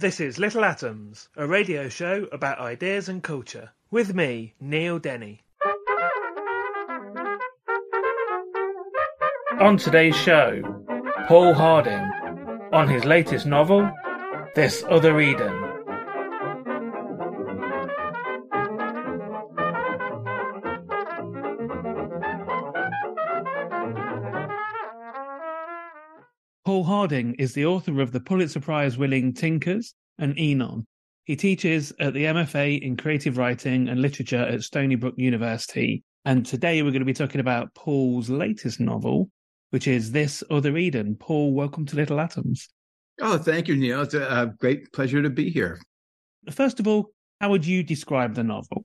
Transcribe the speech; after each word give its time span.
This 0.00 0.20
is 0.20 0.38
Little 0.38 0.64
Atoms, 0.64 1.28
a 1.36 1.44
radio 1.44 1.88
show 1.88 2.28
about 2.30 2.60
ideas 2.60 3.08
and 3.08 3.20
culture. 3.20 3.70
With 3.90 4.14
me, 4.14 4.54
Neil 4.60 5.00
Denny. 5.00 5.42
On 9.58 9.76
today's 9.76 10.14
show, 10.14 10.62
Paul 11.26 11.52
Harding 11.52 12.12
on 12.72 12.86
his 12.86 13.04
latest 13.04 13.44
novel, 13.44 13.90
This 14.54 14.84
Other 14.88 15.18
Eden. 15.18 15.67
Harding 27.08 27.36
is 27.36 27.54
the 27.54 27.64
author 27.64 28.02
of 28.02 28.12
the 28.12 28.20
Pulitzer 28.20 28.60
Prize 28.60 28.98
winning 28.98 29.32
Tinkers 29.32 29.94
and 30.18 30.38
Enon. 30.38 30.86
He 31.24 31.36
teaches 31.36 31.90
at 31.98 32.12
the 32.12 32.24
MFA 32.24 32.82
in 32.82 32.98
Creative 32.98 33.38
Writing 33.38 33.88
and 33.88 34.02
Literature 34.02 34.42
at 34.42 34.62
Stony 34.62 34.94
Brook 34.94 35.14
University. 35.16 36.02
And 36.26 36.44
today 36.44 36.82
we're 36.82 36.90
going 36.90 37.00
to 37.00 37.06
be 37.06 37.14
talking 37.14 37.40
about 37.40 37.72
Paul's 37.74 38.28
latest 38.28 38.78
novel, 38.78 39.30
which 39.70 39.88
is 39.88 40.12
This 40.12 40.44
Other 40.50 40.76
Eden. 40.76 41.16
Paul, 41.18 41.54
welcome 41.54 41.86
to 41.86 41.96
Little 41.96 42.20
Atoms. 42.20 42.68
Oh, 43.22 43.38
thank 43.38 43.68
you, 43.68 43.76
Neil. 43.76 44.02
It's 44.02 44.12
a, 44.12 44.24
a 44.24 44.52
great 44.58 44.92
pleasure 44.92 45.22
to 45.22 45.30
be 45.30 45.48
here. 45.48 45.80
First 46.50 46.78
of 46.78 46.86
all, 46.86 47.12
how 47.40 47.48
would 47.48 47.64
you 47.64 47.82
describe 47.82 48.34
the 48.34 48.44
novel? 48.44 48.84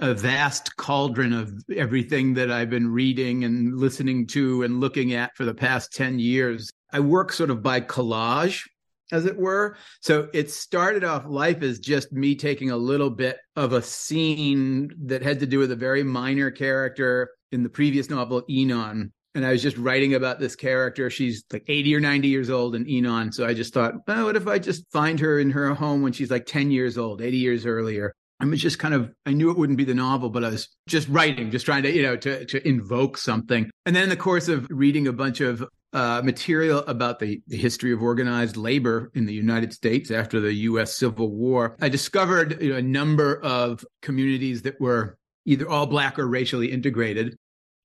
A 0.00 0.14
vast 0.14 0.76
cauldron 0.76 1.32
of 1.32 1.52
everything 1.74 2.34
that 2.34 2.50
I've 2.50 2.70
been 2.70 2.88
reading 2.88 3.44
and 3.44 3.76
listening 3.76 4.26
to 4.28 4.62
and 4.62 4.80
looking 4.80 5.12
at 5.14 5.36
for 5.36 5.44
the 5.44 5.54
past 5.54 5.92
10 5.92 6.18
years. 6.18 6.70
I 6.92 7.00
work 7.00 7.32
sort 7.32 7.50
of 7.50 7.62
by 7.62 7.80
collage, 7.80 8.62
as 9.10 9.26
it 9.26 9.36
were. 9.36 9.76
So 10.00 10.28
it 10.32 10.50
started 10.50 11.04
off 11.04 11.24
life 11.26 11.62
as 11.62 11.78
just 11.80 12.12
me 12.12 12.34
taking 12.34 12.70
a 12.70 12.76
little 12.76 13.10
bit 13.10 13.38
of 13.56 13.72
a 13.72 13.82
scene 13.82 14.90
that 15.06 15.22
had 15.22 15.40
to 15.40 15.46
do 15.46 15.58
with 15.58 15.72
a 15.72 15.76
very 15.76 16.02
minor 16.02 16.50
character 16.50 17.30
in 17.52 17.62
the 17.62 17.68
previous 17.68 18.10
novel, 18.10 18.42
Enon. 18.48 19.12
And 19.34 19.46
I 19.46 19.52
was 19.52 19.62
just 19.62 19.76
writing 19.78 20.14
about 20.14 20.40
this 20.40 20.56
character. 20.56 21.10
She's 21.10 21.44
like 21.52 21.64
80 21.68 21.94
or 21.96 22.00
90 22.00 22.28
years 22.28 22.50
old 22.50 22.74
in 22.74 22.88
Enon. 22.88 23.32
So 23.32 23.46
I 23.46 23.54
just 23.54 23.72
thought, 23.72 23.94
oh, 24.08 24.24
what 24.26 24.36
if 24.36 24.46
I 24.46 24.58
just 24.58 24.90
find 24.90 25.20
her 25.20 25.38
in 25.38 25.50
her 25.50 25.74
home 25.74 26.02
when 26.02 26.12
she's 26.12 26.30
like 26.30 26.46
10 26.46 26.70
years 26.70 26.98
old, 26.98 27.22
80 27.22 27.36
years 27.36 27.66
earlier? 27.66 28.14
I 28.40 28.46
was 28.46 28.60
just 28.60 28.78
kind 28.78 28.94
of, 28.94 29.10
I 29.26 29.32
knew 29.32 29.50
it 29.50 29.58
wouldn't 29.58 29.78
be 29.78 29.84
the 29.84 29.94
novel, 29.94 30.30
but 30.30 30.44
I 30.44 30.50
was 30.50 30.68
just 30.86 31.08
writing, 31.08 31.50
just 31.50 31.66
trying 31.66 31.82
to, 31.82 31.92
you 31.92 32.02
know, 32.02 32.16
to, 32.16 32.44
to 32.44 32.68
invoke 32.68 33.18
something. 33.18 33.70
And 33.84 33.96
then 33.96 34.04
in 34.04 34.08
the 34.08 34.16
course 34.16 34.48
of 34.48 34.66
reading 34.70 35.08
a 35.08 35.12
bunch 35.12 35.40
of 35.40 35.64
uh, 35.92 36.20
material 36.22 36.80
about 36.86 37.18
the, 37.18 37.40
the, 37.48 37.56
history 37.56 37.92
of 37.92 38.02
organized 38.02 38.56
labor 38.56 39.10
in 39.14 39.24
the 39.24 39.32
United 39.32 39.72
States 39.72 40.10
after 40.10 40.38
the 40.38 40.52
U.S. 40.52 40.94
Civil 40.94 41.30
War, 41.30 41.76
I 41.80 41.88
discovered 41.88 42.62
you 42.62 42.70
know, 42.70 42.76
a 42.76 42.82
number 42.82 43.40
of 43.42 43.84
communities 44.02 44.62
that 44.62 44.78
were 44.80 45.16
either 45.46 45.68
all 45.68 45.86
black 45.86 46.18
or 46.18 46.28
racially 46.28 46.70
integrated. 46.70 47.36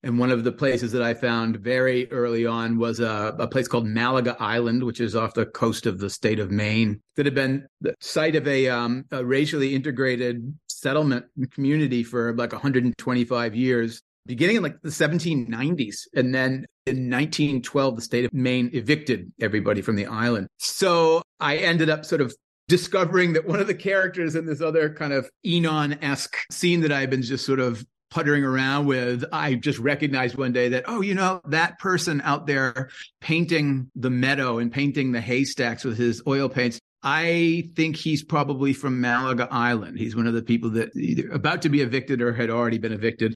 And 0.04 0.18
one 0.18 0.30
of 0.30 0.44
the 0.44 0.52
places 0.52 0.92
that 0.92 1.02
I 1.02 1.14
found 1.14 1.56
very 1.56 2.10
early 2.12 2.44
on 2.44 2.78
was 2.78 3.00
a, 3.00 3.34
a, 3.38 3.48
place 3.48 3.66
called 3.66 3.86
Malaga 3.86 4.36
Island, 4.38 4.84
which 4.84 5.00
is 5.00 5.16
off 5.16 5.32
the 5.32 5.46
coast 5.46 5.86
of 5.86 5.98
the 5.98 6.10
state 6.10 6.38
of 6.38 6.50
Maine, 6.50 7.00
that 7.16 7.24
had 7.24 7.34
been 7.34 7.66
the 7.80 7.94
site 8.00 8.36
of 8.36 8.46
a, 8.46 8.68
um, 8.68 9.06
a 9.10 9.24
racially 9.24 9.74
integrated 9.74 10.54
settlement 10.68 11.24
community 11.52 12.02
for 12.02 12.34
like 12.36 12.52
125 12.52 13.54
years 13.54 14.02
beginning 14.26 14.56
in 14.56 14.62
like 14.62 14.80
the 14.82 14.90
1790s. 14.90 16.06
And 16.14 16.34
then 16.34 16.66
in 16.86 17.10
1912, 17.10 17.96
the 17.96 18.02
state 18.02 18.24
of 18.26 18.32
Maine 18.34 18.70
evicted 18.72 19.32
everybody 19.40 19.80
from 19.80 19.96
the 19.96 20.06
island. 20.06 20.48
So 20.58 21.22
I 21.40 21.56
ended 21.56 21.88
up 21.88 22.04
sort 22.04 22.20
of 22.20 22.34
discovering 22.68 23.34
that 23.34 23.46
one 23.46 23.60
of 23.60 23.66
the 23.66 23.74
characters 23.74 24.34
in 24.34 24.46
this 24.46 24.60
other 24.60 24.92
kind 24.92 25.12
of 25.12 25.28
Enon 25.44 25.98
esque 26.02 26.36
scene 26.50 26.80
that 26.80 26.92
I've 26.92 27.10
been 27.10 27.22
just 27.22 27.44
sort 27.44 27.60
of 27.60 27.84
puttering 28.14 28.44
around 28.44 28.86
with, 28.86 29.24
I 29.32 29.56
just 29.56 29.80
recognized 29.80 30.36
one 30.36 30.52
day 30.52 30.68
that, 30.68 30.84
oh, 30.86 31.00
you 31.00 31.14
know, 31.14 31.40
that 31.46 31.80
person 31.80 32.20
out 32.20 32.46
there 32.46 32.88
painting 33.20 33.90
the 33.96 34.08
meadow 34.08 34.58
and 34.58 34.70
painting 34.70 35.10
the 35.10 35.20
haystacks 35.20 35.84
with 35.84 35.98
his 35.98 36.22
oil 36.24 36.48
paints. 36.48 36.78
I 37.02 37.70
think 37.74 37.96
he's 37.96 38.22
probably 38.22 38.72
from 38.72 39.00
Malaga 39.00 39.48
Island. 39.50 39.98
He's 39.98 40.14
one 40.14 40.28
of 40.28 40.32
the 40.32 40.42
people 40.42 40.70
that 40.70 40.94
either 40.96 41.28
about 41.30 41.62
to 41.62 41.68
be 41.68 41.80
evicted 41.80 42.22
or 42.22 42.32
had 42.32 42.50
already 42.50 42.78
been 42.78 42.92
evicted. 42.92 43.34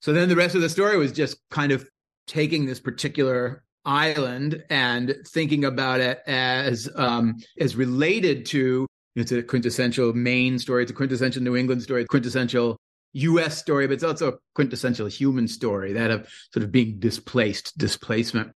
So 0.00 0.12
then 0.12 0.28
the 0.28 0.36
rest 0.36 0.56
of 0.56 0.60
the 0.60 0.68
story 0.68 0.98
was 0.98 1.12
just 1.12 1.38
kind 1.52 1.70
of 1.70 1.88
taking 2.26 2.66
this 2.66 2.80
particular 2.80 3.62
island 3.84 4.64
and 4.68 5.14
thinking 5.28 5.64
about 5.64 6.00
it 6.00 6.18
as 6.26 6.90
um, 6.96 7.36
as 7.60 7.76
related 7.76 8.44
to 8.46 8.88
it's 9.14 9.32
a 9.32 9.42
quintessential 9.42 10.12
Maine 10.12 10.58
story, 10.58 10.82
it's 10.82 10.92
a 10.92 10.94
quintessential 10.94 11.42
New 11.42 11.56
England 11.56 11.82
story, 11.82 12.04
quintessential 12.04 12.76
U.S. 13.16 13.58
story, 13.58 13.86
but 13.86 13.94
it's 13.94 14.04
also 14.04 14.28
a 14.28 14.34
quintessential 14.54 15.06
human 15.06 15.48
story 15.48 15.92
that 15.94 16.10
of 16.10 16.28
sort 16.52 16.64
of 16.64 16.72
being 16.72 16.98
displaced, 16.98 17.76
displacement, 17.78 18.52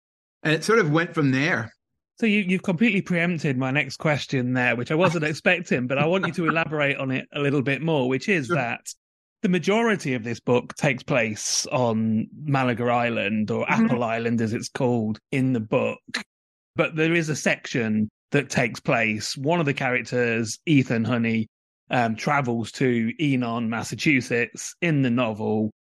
and 0.43 0.55
it 0.55 0.65
sort 0.65 0.79
of 0.79 0.91
went 0.91 1.15
from 1.15 1.31
there. 1.31 1.73
So 2.19 2.25
you, 2.25 2.41
you've 2.41 2.63
completely 2.63 3.03
preempted 3.03 3.59
my 3.59 3.71
next 3.71 3.99
question 3.99 4.55
there, 4.55 4.75
which 4.75 4.91
I 4.91 4.95
wasn't 4.95 5.25
expecting, 5.27 5.87
but 5.87 5.99
I 5.99 6.07
want 6.07 6.27
you 6.27 6.33
to 6.33 6.49
elaborate 6.49 6.97
on 6.97 7.11
it 7.11 7.29
a 7.33 7.41
little 7.41 7.63
bit 7.63 7.83
more, 7.83 8.09
which 8.09 8.29
is 8.29 8.47
sure. 8.47 8.57
that 8.57 8.87
the 9.43 9.49
majority 9.51 10.15
of 10.15 10.25
this 10.25 10.41
book 10.41 10.75
takes 10.77 11.03
place 11.03 11.67
on 11.67 12.27
Malaga 12.43 12.85
Island 12.85 13.51
or 13.51 13.67
mm-hmm. 13.67 13.85
Apple 13.85 14.03
Island, 14.03 14.41
as 14.41 14.55
it's 14.55 14.71
called 14.71 15.19
in 15.31 15.53
the 15.53 15.61
book. 15.61 16.01
But 16.75 16.97
there 16.97 17.15
is 17.15 17.29
a 17.29 17.37
section 17.37 18.09
that 18.33 18.51
takes 18.51 18.81
place. 18.81 19.37
One 19.37 19.61
of 19.61 19.67
the 19.67 19.75
characters, 19.75 20.59
Ethan 20.67 21.05
Honey, 21.05 21.49
um, 21.91 22.17
travels 22.17 22.73
to 22.73 23.13
Enon, 23.21 23.69
Massachusetts 23.69 24.75
in 24.81 25.03
the 25.03 25.11
novel, 25.11 25.71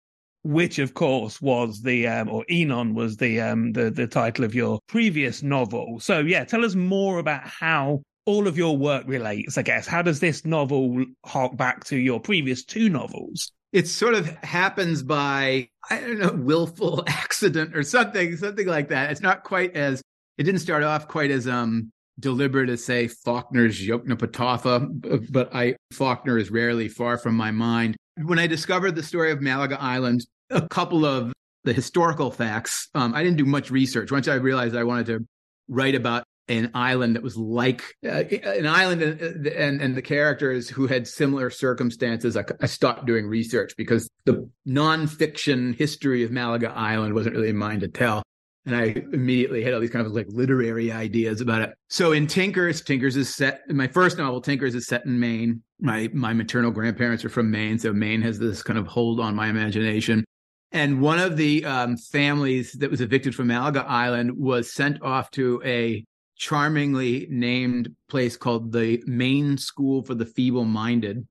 which 0.43 0.79
of 0.79 0.95
course 0.95 1.41
was 1.41 1.83
the 1.83 2.07
um, 2.07 2.29
or 2.29 2.45
Enon 2.49 2.95
was 2.95 3.17
the 3.17 3.41
um, 3.41 3.73
the 3.73 3.91
the 3.91 4.07
title 4.07 4.45
of 4.45 4.55
your 4.55 4.79
previous 4.87 5.43
novel. 5.43 5.99
So 6.01 6.21
yeah, 6.21 6.45
tell 6.45 6.65
us 6.65 6.75
more 6.75 7.19
about 7.19 7.43
how 7.45 8.03
all 8.27 8.49
of 8.49 8.59
your 8.59 8.77
work 8.77 9.05
relates, 9.07 9.57
I 9.57 9.63
guess. 9.63 9.87
How 9.87 10.03
does 10.03 10.21
this 10.21 10.45
novel 10.45 11.05
hark 11.25 11.57
back 11.57 11.85
to 11.85 11.97
your 11.97 12.21
previous 12.21 12.65
two 12.65 12.89
novels? 12.89 13.53
It 13.73 13.89
sort 13.89 14.15
of 14.15 14.29
happens 14.43 15.03
by, 15.03 15.69
I 15.91 16.01
don't 16.01 16.19
know, 16.19 16.33
willful 16.33 17.05
accident 17.07 17.77
or 17.77 17.83
something, 17.83 18.37
something 18.37 18.67
like 18.67 18.89
that. 18.89 19.13
It's 19.13 19.21
not 19.21 19.45
quite 19.45 19.77
as, 19.77 20.03
it 20.39 20.43
didn't 20.43 20.61
start 20.61 20.83
off 20.83 21.09
quite 21.09 21.31
as 21.31 21.47
um 21.47 21.93
deliberate 22.19 22.67
to 22.67 22.77
say 22.77 23.09
Faulkner's 23.09 23.81
Yoknapatawpha, 23.81 25.31
but 25.31 25.55
I 25.55 25.77
Faulkner 25.93 26.39
is 26.39 26.51
rarely 26.51 26.89
far 26.89 27.19
from 27.19 27.37
my 27.37 27.51
mind. 27.51 27.97
When 28.23 28.39
I 28.39 28.47
discovered 28.47 28.95
the 28.95 29.03
story 29.03 29.31
of 29.31 29.43
Malaga 29.43 29.81
Island, 29.81 30.27
a 30.51 30.67
couple 30.69 31.05
of 31.05 31.33
the 31.65 31.73
historical 31.73 32.31
facts, 32.31 32.89
um, 32.95 33.15
I 33.15 33.23
didn't 33.23 33.37
do 33.37 33.45
much 33.45 33.71
research. 33.71 34.11
Once 34.11 34.29
I 34.29 34.35
realized 34.35 34.77
I 34.77 34.85
wanted 34.85 35.07
to 35.07 35.27
write 35.69 35.95
about 35.95 36.25
an 36.49 36.71
island 36.75 37.17
that 37.17 37.23
was 37.23 37.37
like 37.37 37.83
uh, 38.05 38.23
an 38.31 38.67
island 38.67 39.03
and, 39.03 39.47
and, 39.47 39.81
and 39.81 39.95
the 39.97 40.03
characters 40.03 40.69
who 40.69 40.87
had 40.87 41.07
similar 41.07 41.51
circumstances. 41.51 42.37
I, 42.37 42.45
I, 42.61 42.67
stopped 42.67 43.05
doing 43.05 43.27
research 43.27 43.75
because 43.77 44.09
the 44.27 44.49
nonfiction 44.67 45.75
history 45.75 46.23
of 46.23 46.31
Malaga 46.31 46.71
Island 46.71 47.15
wasn't 47.15 47.35
really 47.35 47.53
mine 47.53 47.81
to 47.81 47.89
tell. 47.89 48.23
And 48.67 48.75
I 48.75 48.97
immediately 49.13 49.63
had 49.63 49.73
all 49.73 49.81
these 49.81 49.91
kind 49.91 50.05
of 50.05 50.13
like 50.13 50.27
literary 50.29 50.91
ideas 50.91 51.41
about 51.41 51.63
it. 51.63 51.71
So 51.89 52.13
in 52.13 52.27
Tinkers, 52.27 52.83
Tinkers 52.83 53.17
is 53.17 53.33
set 53.33 53.61
in 53.69 53.77
my 53.77 53.87
first 53.87 54.19
novel, 54.19 54.41
Tinkers 54.41 54.75
is 54.75 54.87
set 54.87 55.05
in 55.07 55.19
Maine. 55.19 55.63
My 55.81 56.11
my 56.13 56.33
maternal 56.33 56.73
grandparents 56.73 57.25
are 57.25 57.29
from 57.29 57.51
Maine, 57.51 57.79
so 57.79 57.93
Maine 57.93 58.23
has 58.23 58.39
this 58.39 58.63
kind 58.63 58.79
of 58.79 58.87
hold 58.89 59.21
on 59.21 59.35
my 59.37 59.49
imagination. 59.49 60.25
And 60.73 61.01
one 61.01 61.21
of 61.21 61.37
the 61.37 61.65
um, 61.65 61.97
families 61.97 62.73
that 62.73 62.91
was 62.91 63.01
evicted 63.01 63.35
from 63.35 63.47
Malaga 63.47 63.85
Island 63.87 64.37
was 64.37 64.73
sent 64.73 65.01
off 65.01 65.31
to 65.33 65.63
a 65.65 66.05
charmingly 66.37 67.27
named 67.31 67.95
place 68.09 68.37
called 68.37 68.73
the 68.73 69.03
Maine 69.07 69.57
School 69.59 70.03
for 70.03 70.15
the 70.15 70.27
Feeble 70.27 70.65
Minded, 70.65 71.27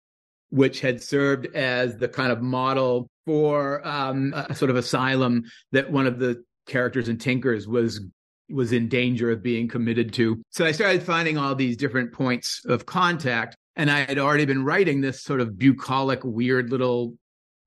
which 0.50 0.80
had 0.80 1.04
served 1.04 1.48
as 1.54 1.98
the 1.98 2.08
kind 2.08 2.32
of 2.32 2.42
model 2.42 3.10
for 3.26 3.86
um, 3.86 4.34
a 4.34 4.56
sort 4.56 4.72
of 4.72 4.78
asylum 4.78 5.44
that 5.72 5.92
one 5.92 6.08
of 6.08 6.18
the 6.20 6.44
characters 6.66 7.08
and 7.08 7.20
Tinkers 7.20 7.68
was 7.68 8.02
was 8.50 8.72
in 8.72 8.88
danger 8.88 9.32
of 9.32 9.42
being 9.42 9.68
committed 9.68 10.14
to. 10.14 10.42
So 10.52 10.66
I 10.66 10.72
started 10.72 11.02
finding 11.02 11.38
all 11.38 11.56
these 11.56 11.78
different 11.78 12.14
points 12.14 12.64
of 12.66 12.86
contact. 12.86 13.56
And 13.76 13.90
I 13.92 14.02
had 14.02 14.20
already 14.20 14.46
been 14.46 14.64
writing 14.64 15.02
this 15.02 15.24
sort 15.24 15.42
of 15.42 15.58
bucolic, 15.58 16.24
weird 16.24 16.70
little 16.70 17.16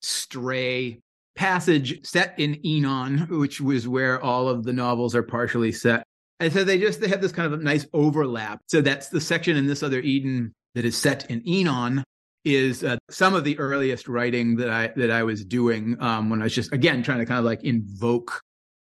stray 0.01 1.01
passage 1.37 2.05
set 2.07 2.35
in 2.39 2.61
Enon, 2.65 3.27
which 3.29 3.61
was 3.61 3.87
where 3.87 4.23
all 4.23 4.49
of 4.49 4.65
the 4.65 4.73
novels 4.73 5.15
are 5.15 5.23
partially 5.23 5.73
set. 5.73 6.05
And 6.41 6.53
so 6.53 6.65
they 6.65 6.79
just 6.79 7.01
they 7.01 7.09
have 7.09 7.21
this 7.21 7.33
kind 7.33 7.53
of 7.53 7.61
nice 7.61 7.87
overlap. 7.93 8.61
So 8.67 8.81
that's 8.81 9.09
the 9.09 9.21
section 9.21 9.57
in 9.57 9.67
this 9.67 9.83
other 9.83 10.01
Eden 10.01 10.55
that 10.75 10.85
is 10.85 10.97
set 10.97 11.31
in 11.31 11.43
Enon 11.47 12.05
is 12.45 12.85
uh, 12.85 12.97
some 13.11 13.35
of 13.35 13.45
the 13.45 13.59
earliest 13.59 14.09
writing 14.09 14.57
that 14.57 14.71
I 14.71 14.93
that 14.97 15.11
I 15.11 15.25
was 15.25 15.45
doing 15.45 15.97
um, 16.01 16.31
when 16.31 16.41
I 16.41 16.45
was 16.45 16.55
just 16.55 16.73
again 16.73 17.03
trying 17.03 17.19
to 17.19 17.27
kind 17.27 17.39
of 17.39 17.45
like 17.45 17.65
invoke 17.65 18.41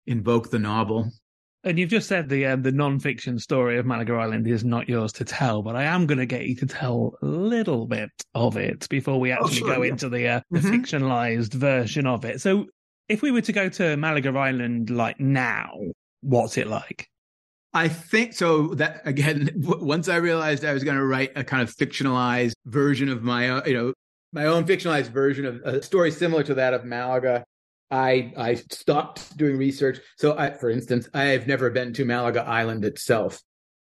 invoke 0.07 0.49
the 0.49 0.59
novel. 0.59 1.11
And 1.65 1.79
you've 1.79 1.89
just 1.89 2.09
said 2.09 2.27
the 2.27 2.45
uh, 2.45 2.55
the 2.57 2.73
non-fiction 2.73 3.39
story 3.39 3.77
of 3.77 3.85
Malaga 3.85 4.13
Island 4.15 4.47
is 4.47 4.65
not 4.65 4.89
yours 4.89 5.13
to 5.13 5.23
tell, 5.23 5.61
but 5.61 5.77
I 5.77 5.83
am 5.83 6.05
going 6.05 6.17
to 6.17 6.25
get 6.25 6.45
you 6.45 6.55
to 6.57 6.65
tell 6.65 7.17
a 7.21 7.25
little 7.25 7.87
bit 7.87 8.11
of 8.35 8.57
it 8.57 8.87
before 8.89 9.17
we 9.17 9.31
oh, 9.31 9.35
actually 9.35 9.47
oh, 9.47 9.67
sure, 9.67 9.75
go 9.75 9.81
yeah. 9.83 9.89
into 9.89 10.09
the, 10.09 10.27
uh, 10.27 10.41
the 10.51 10.59
mm-hmm. 10.59 10.73
fictionalized 10.73 11.53
version 11.53 12.05
of 12.05 12.25
it. 12.25 12.41
So, 12.41 12.65
if 13.07 13.21
we 13.21 13.31
were 13.31 13.41
to 13.41 13.53
go 13.53 13.69
to 13.69 13.95
Malaga 13.95 14.37
Island 14.37 14.89
like 14.89 15.21
now, 15.21 15.71
what's 16.19 16.57
it 16.57 16.67
like? 16.67 17.07
I 17.73 17.87
think 17.87 18.33
so. 18.33 18.75
That 18.75 19.01
again, 19.05 19.49
once 19.55 20.09
I 20.09 20.17
realized 20.17 20.65
I 20.65 20.73
was 20.73 20.83
going 20.83 20.97
to 20.97 21.05
write 21.05 21.31
a 21.37 21.45
kind 21.45 21.63
of 21.63 21.73
fictionalized 21.73 22.53
version 22.65 23.07
of 23.07 23.23
my, 23.23 23.49
own, 23.49 23.61
you 23.65 23.73
know, 23.73 23.93
my 24.33 24.45
own 24.45 24.65
fictionalized 24.65 25.09
version 25.09 25.45
of 25.45 25.61
a 25.63 25.81
story 25.81 26.11
similar 26.11 26.43
to 26.43 26.55
that 26.55 26.73
of 26.73 26.83
Malaga, 26.83 27.45
I 27.93 28.33
I 28.35 28.55
stopped 28.55 29.37
doing 29.37 29.55
research. 29.55 29.99
So, 30.17 30.35
I, 30.35 30.49
for 30.49 30.71
instance, 30.71 31.07
I 31.13 31.25
have 31.25 31.45
never 31.45 31.69
been 31.69 31.93
to 31.93 32.05
Malaga 32.05 32.41
Island 32.41 32.83
itself, 32.85 33.39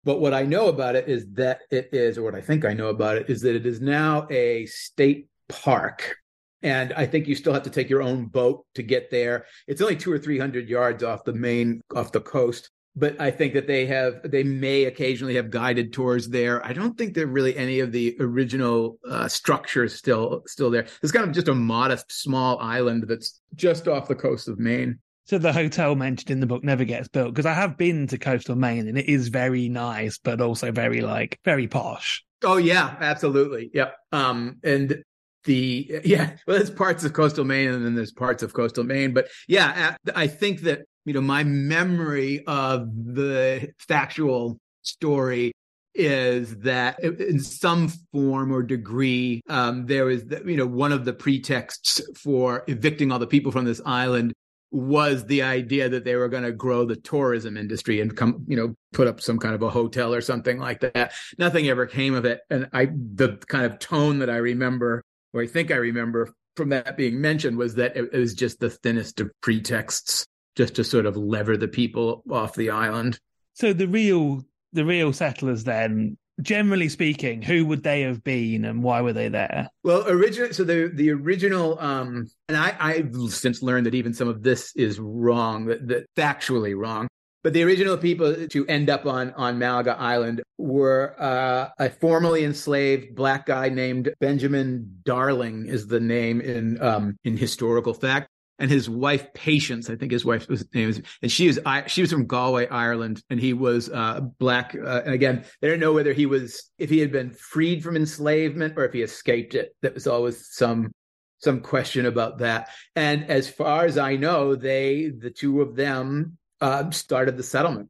but 0.04 0.20
what 0.20 0.34
I 0.34 0.42
know 0.44 0.68
about 0.70 0.96
it 0.96 1.08
is 1.08 1.28
that 1.34 1.62
it 1.70 1.90
is, 1.94 2.18
or 2.18 2.24
what 2.24 2.34
I 2.34 2.42
think 2.42 2.66
I 2.66 2.74
know 2.74 2.88
about 2.88 3.18
it 3.18 3.30
is 3.30 3.42
that 3.42 3.56
it 3.56 3.68
is 3.68 3.80
now 3.80 4.28
a 4.32 4.66
state 4.66 5.28
park. 5.48 6.18
And 6.64 6.94
I 6.94 7.06
think 7.06 7.28
you 7.28 7.36
still 7.36 7.54
have 7.54 7.64
to 7.64 7.70
take 7.70 7.90
your 7.90 8.02
own 8.02 8.26
boat 8.26 8.66
to 8.76 8.84
get 8.84 9.10
there. 9.12 9.46
It's 9.68 9.82
only 9.82 9.96
two 9.96 10.12
or 10.12 10.20
three 10.20 10.40
hundred 10.40 10.68
yards 10.68 11.04
off 11.04 11.24
the 11.24 11.34
main 11.34 11.82
off 11.96 12.12
the 12.12 12.22
coast 12.22 12.72
but 12.96 13.20
I 13.22 13.32
think 13.32 13.54
that 13.54 13.68
they 13.68 13.86
have 13.86 14.20
they 14.30 14.44
may 14.44 14.86
occasionally 14.86 15.36
have 15.36 15.50
guided 15.50 15.94
tours 15.94 16.28
there. 16.28 16.66
I 16.66 16.74
don't 16.74 16.98
think 16.98 17.14
there 17.14 17.28
really 17.28 17.56
any 17.56 17.80
of 17.80 17.92
the 17.92 18.16
original 18.20 19.00
uh, 19.10 19.28
structures 19.28 19.96
still 19.96 20.44
still 20.46 20.70
there. 20.70 20.88
It's 21.02 21.12
kind 21.12 21.28
of 21.28 21.34
just 21.34 21.48
a 21.48 21.56
modest 21.56 22.12
small 22.12 22.60
island 22.60 23.06
that's 23.08 23.40
just 23.56 23.88
off 23.88 24.08
the 24.08 24.16
coast 24.16 24.48
of 24.48 24.60
Maine. 24.60 25.00
So 25.26 25.38
the 25.38 25.54
hotel 25.54 25.96
mentioned 25.96 26.32
in 26.32 26.40
the 26.42 26.48
book 26.48 26.64
never 26.64 26.84
gets 26.84 27.08
built 27.08 27.34
because 27.34 27.46
I 27.46 27.54
have 27.54 27.78
been 27.78 28.08
to 28.08 28.18
coastal 28.18 28.56
Maine 28.56 28.88
and 28.88 28.98
it 28.98 29.08
is 29.08 29.30
very 29.30 29.70
nice, 29.70 30.18
but 30.18 30.42
also 30.42 30.72
very 30.72 31.02
like 31.02 31.40
very 31.46 31.68
posh. 31.68 32.26
Oh 32.44 32.58
yeah, 32.58 32.96
absolutely. 33.00 33.70
Yep. 33.74 33.96
Um, 34.12 34.58
and 34.64 35.04
the 35.46 36.02
yeah, 36.04 36.36
well, 36.46 36.58
there's 36.58 36.70
parts 36.70 37.04
of 37.04 37.14
coastal 37.14 37.46
Maine 37.46 37.70
and 37.70 37.86
then 37.86 37.96
there's 37.96 38.12
parts 38.12 38.44
of 38.44 38.54
coastal 38.54 38.84
Maine, 38.84 39.14
but 39.14 39.28
yeah, 39.48 39.96
I 40.14 40.28
think 40.28 40.62
that 40.62 40.82
you 41.06 41.14
know, 41.14 41.22
my 41.22 41.44
memory 41.44 42.44
of 42.46 42.88
the 42.94 43.74
factual 43.80 44.58
story 44.84 45.52
is 45.94 46.58
that 46.60 47.04
in 47.04 47.40
some 47.40 47.90
form 48.14 48.54
or 48.54 48.64
degree, 48.64 49.42
um, 49.50 49.86
there 49.88 50.06
was, 50.06 50.26
the, 50.26 50.42
you 50.46 50.56
know, 50.56 50.66
one 50.66 50.92
of 50.92 51.04
the 51.04 51.14
pretexts 51.14 52.02
for 52.18 52.64
evicting 52.68 53.12
all 53.12 53.20
the 53.20 53.28
people 53.28 53.52
from 53.52 53.66
this 53.66 53.82
island 53.86 54.32
was 54.72 55.26
the 55.26 55.42
idea 55.42 55.90
that 55.90 56.06
they 56.06 56.16
were 56.16 56.30
going 56.30 56.44
to 56.44 56.52
grow 56.52 56.86
the 56.86 56.96
tourism 56.96 57.58
industry 57.58 58.00
and 58.00 58.16
come, 58.16 58.46
you 58.48 58.56
know, 58.56 58.74
put 58.94 59.06
up 59.06 59.20
some 59.20 59.38
kind 59.38 59.54
of 59.54 59.62
a 59.62 59.70
hotel 59.70 60.14
or 60.14 60.22
something 60.22 60.60
like 60.60 60.80
that. 60.80 61.12
Nothing 61.38 61.68
ever 61.68 61.86
came 61.86 62.14
of 62.14 62.24
it. 62.24 62.40
And 62.50 62.70
I, 62.72 62.86
the 62.86 63.38
kind 63.48 63.66
of 63.66 63.80
tone 63.80 64.20
that 64.20 64.30
I 64.30 64.38
remember, 64.38 65.04
or 65.34 65.42
I 65.42 65.48
think 65.48 65.72
I 65.72 65.76
remember 65.76 66.34
from 66.56 66.70
that 66.70 66.96
being 66.96 67.20
mentioned 67.20 67.58
was 67.58 67.76
that 67.76 67.98
it, 67.98 68.10
it 68.14 68.18
was 68.18 68.34
just 68.34 68.62
the 68.62 68.70
thinnest 68.70 69.20
of 69.20 69.30
pretexts 69.42 70.26
just 70.56 70.76
to 70.76 70.84
sort 70.84 71.06
of 71.06 71.18
lever 71.18 71.58
the 71.58 71.68
people 71.68 72.24
off 72.30 72.56
the 72.56 72.70
island. 72.70 73.20
So 73.54 73.74
the 73.74 73.88
real 73.88 74.44
the 74.74 74.86
real 74.86 75.12
settlers 75.12 75.66
then 75.66 76.18
generally 76.42 76.90
speaking, 76.90 77.42
who 77.42 77.66
would 77.66 77.84
they 77.84 78.02
have 78.02 78.24
been 78.24 78.66
and 78.66 78.84
why 78.84 79.02
were 79.02 79.14
they 79.14 79.30
there? 79.30 79.70
Well, 79.84 80.08
original. 80.08 80.54
So 80.54 80.64
the 80.64 80.92
the 80.94 81.12
original, 81.12 81.80
um, 81.80 82.28
and 82.48 82.58
I 82.58 82.76
I've 82.80 83.16
since 83.30 83.62
learned 83.62 83.86
that 83.86 83.96
even 83.96 84.14
some 84.14 84.28
of 84.28 84.44
this 84.44 84.76
is 84.76 85.00
wrong, 85.00 85.66
that, 85.66 85.88
that 85.88 86.06
factually 86.16 86.78
wrong. 86.78 87.08
But 87.44 87.54
the 87.54 87.64
original 87.64 87.98
people 87.98 88.48
to 88.48 88.68
end 88.68 88.90
up 88.90 89.06
on 89.06 89.32
on 89.32 89.58
Malaga 89.58 89.98
Island 90.00 90.42
were 90.58 91.16
uh, 91.20 91.70
a 91.80 91.90
formerly 91.90 92.44
enslaved 92.44 93.16
black 93.16 93.48
guy 93.48 93.70
named 93.70 94.14
Benjamin 94.20 95.00
Darling, 95.04 95.66
is 95.66 95.88
the 95.88 96.00
name 96.00 96.40
in 96.42 96.82
um, 96.82 97.18
in 97.24 97.38
historical 97.38 97.94
fact 97.94 98.30
and 98.62 98.70
his 98.70 98.88
wife 98.88 99.34
Patience, 99.34 99.90
I 99.90 99.96
think 99.96 100.12
his 100.12 100.24
wife's 100.24 100.48
name 100.74 100.90
is, 100.90 101.02
and 101.24 101.32
she 101.32 101.48
was 101.48 101.60
she 101.88 102.02
was 102.02 102.12
from 102.12 102.28
Galway, 102.28 102.68
Ireland, 102.68 103.24
and 103.32 103.40
he 103.40 103.54
was 103.54 103.90
uh, 103.90 104.22
black. 104.22 104.76
Uh, 104.76 105.02
and 105.04 105.16
again, 105.16 105.46
they 105.60 105.68
don't 105.68 105.80
know 105.80 105.94
whether 105.94 106.14
he 106.14 106.28
was 106.28 106.70
if 106.78 106.90
he 106.90 107.00
had 107.00 107.12
been 107.12 107.32
freed 107.32 107.84
from 107.84 107.96
enslavement 107.96 108.76
or 108.78 108.86
if 108.86 108.94
he 108.94 109.02
escaped 109.02 109.56
it. 109.56 109.76
That 109.82 109.96
was 109.96 110.06
always 110.06 110.48
some 110.52 110.92
some 111.40 111.62
question 111.62 112.06
about 112.06 112.38
that. 112.38 112.70
And 112.96 113.26
as 113.32 113.50
far 113.50 113.86
as 113.86 113.98
I 113.98 114.16
know, 114.16 114.56
they 114.56 115.10
the 115.10 115.32
two 115.32 115.62
of 115.62 115.76
them 115.76 116.38
uh, 116.62 116.92
started 116.92 117.38
the 117.38 117.44
settlement. 117.44 117.90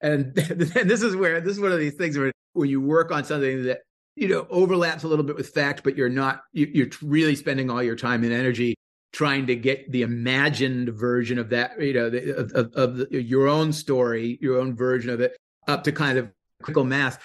And, 0.00 0.26
and 0.76 0.88
this 0.88 1.02
is 1.02 1.16
where 1.16 1.40
this 1.40 1.54
is 1.54 1.60
one 1.60 1.72
of 1.72 1.80
these 1.80 1.96
things 1.96 2.16
where 2.16 2.32
when 2.52 2.70
you 2.70 2.80
work 2.80 3.10
on 3.10 3.24
something 3.24 3.64
that 3.64 3.80
you 4.14 4.28
know 4.28 4.46
overlaps 4.48 5.02
a 5.02 5.08
little 5.08 5.24
bit 5.24 5.34
with 5.34 5.48
fact, 5.48 5.82
but 5.82 5.96
you're 5.96 6.08
not 6.08 6.42
you're 6.52 6.90
really 7.02 7.34
spending 7.34 7.68
all 7.68 7.82
your 7.82 7.96
time 7.96 8.22
and 8.22 8.32
energy 8.32 8.76
trying 9.12 9.46
to 9.46 9.56
get 9.56 9.90
the 9.90 10.02
imagined 10.02 10.90
version 10.90 11.38
of 11.38 11.50
that, 11.50 11.80
you 11.80 11.94
know, 11.94 12.10
the, 12.10 12.36
of, 12.36 12.72
of 12.74 12.96
the, 12.96 13.22
your 13.22 13.48
own 13.48 13.72
story, 13.72 14.38
your 14.40 14.58
own 14.58 14.76
version 14.76 15.10
of 15.10 15.20
it 15.20 15.36
up 15.66 15.84
to 15.84 15.92
kind 15.92 16.18
of 16.18 16.30
critical 16.62 16.84
mass. 16.84 17.18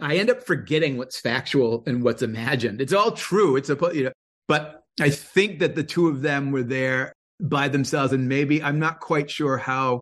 I 0.00 0.16
end 0.16 0.30
up 0.30 0.44
forgetting 0.44 0.96
what's 0.96 1.20
factual 1.20 1.84
and 1.86 2.02
what's 2.02 2.22
imagined. 2.22 2.80
It's 2.80 2.92
all 2.92 3.12
true. 3.12 3.56
It's 3.56 3.70
a, 3.70 3.76
you 3.92 4.04
know, 4.04 4.12
but 4.48 4.82
I 5.00 5.10
think 5.10 5.60
that 5.60 5.74
the 5.74 5.84
two 5.84 6.08
of 6.08 6.22
them 6.22 6.52
were 6.52 6.62
there 6.62 7.12
by 7.40 7.68
themselves, 7.68 8.12
and 8.12 8.28
maybe 8.28 8.62
I'm 8.62 8.78
not 8.78 9.00
quite 9.00 9.30
sure 9.30 9.56
how 9.56 10.00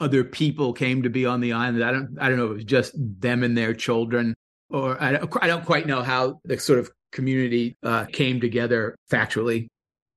other 0.00 0.24
people 0.24 0.72
came 0.72 1.02
to 1.02 1.10
be 1.10 1.26
on 1.26 1.40
the 1.40 1.52
island. 1.52 1.84
I 1.84 1.92
don't, 1.92 2.16
I 2.20 2.28
don't 2.28 2.38
know 2.38 2.46
if 2.46 2.50
it 2.52 2.54
was 2.54 2.64
just 2.64 2.92
them 2.96 3.42
and 3.42 3.56
their 3.56 3.74
children, 3.74 4.34
or 4.70 5.00
I 5.02 5.12
don't, 5.12 5.36
I 5.42 5.46
don't 5.46 5.64
quite 5.64 5.86
know 5.86 6.02
how 6.02 6.40
the 6.44 6.58
sort 6.58 6.78
of 6.78 6.90
community 7.12 7.76
uh, 7.82 8.06
came 8.06 8.40
together 8.40 8.96
factually. 9.10 9.66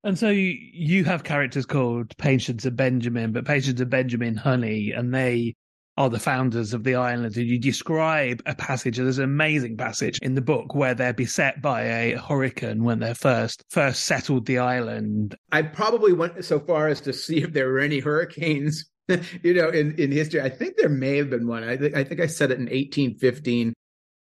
And 0.04 0.20
so 0.20 0.30
you 0.30 1.06
have 1.06 1.24
characters 1.24 1.66
called 1.66 2.16
Patience 2.18 2.66
and 2.66 2.76
Benjamin, 2.76 3.32
but 3.32 3.46
Patience 3.46 3.80
and 3.80 3.90
Benjamin 3.90 4.36
Honey, 4.36 4.92
and 4.92 5.14
they 5.14 5.56
are 5.96 6.10
the 6.10 6.20
founders 6.20 6.74
of 6.74 6.84
the 6.84 6.96
island. 6.96 7.38
And 7.38 7.48
you 7.48 7.60
describe 7.60 8.42
a 8.46 8.56
passage, 8.56 8.98
there's 8.98 9.20
an 9.20 9.24
amazing 9.24 9.78
passage 9.78 10.20
in 10.22 10.36
the 10.36 10.42
book 10.42 10.76
where 10.76 10.94
they're 10.94 11.14
beset 11.14 11.62
by 11.62 11.84
a 11.84 12.18
hurricane 12.18 12.84
when 12.84 13.00
they're 13.00 13.16
first 13.16 13.64
first 13.70 14.04
settled 14.04 14.46
the 14.46 14.58
island. 14.58 15.36
I 15.52 15.62
probably 15.62 16.12
went 16.12 16.44
so 16.44 16.60
far 16.60 16.88
as 16.88 17.00
to 17.02 17.14
see 17.14 17.44
if 17.44 17.54
there 17.54 17.70
were 17.70 17.80
any 17.80 18.00
hurricanes, 18.00 18.86
you 19.08 19.54
know, 19.54 19.70
in, 19.70 19.96
in 19.96 20.12
history. 20.12 20.42
I 20.42 20.50
think 20.50 20.76
there 20.78 20.90
may 20.90 21.18
have 21.18 21.30
been 21.30 21.48
one. 21.48 21.64
I 21.64 21.78
think 21.78 21.96
I 21.96 22.04
think 22.04 22.20
I 22.20 22.28
said 22.28 22.52
it 22.52 22.60
in 22.60 22.66
1815. 22.66 23.74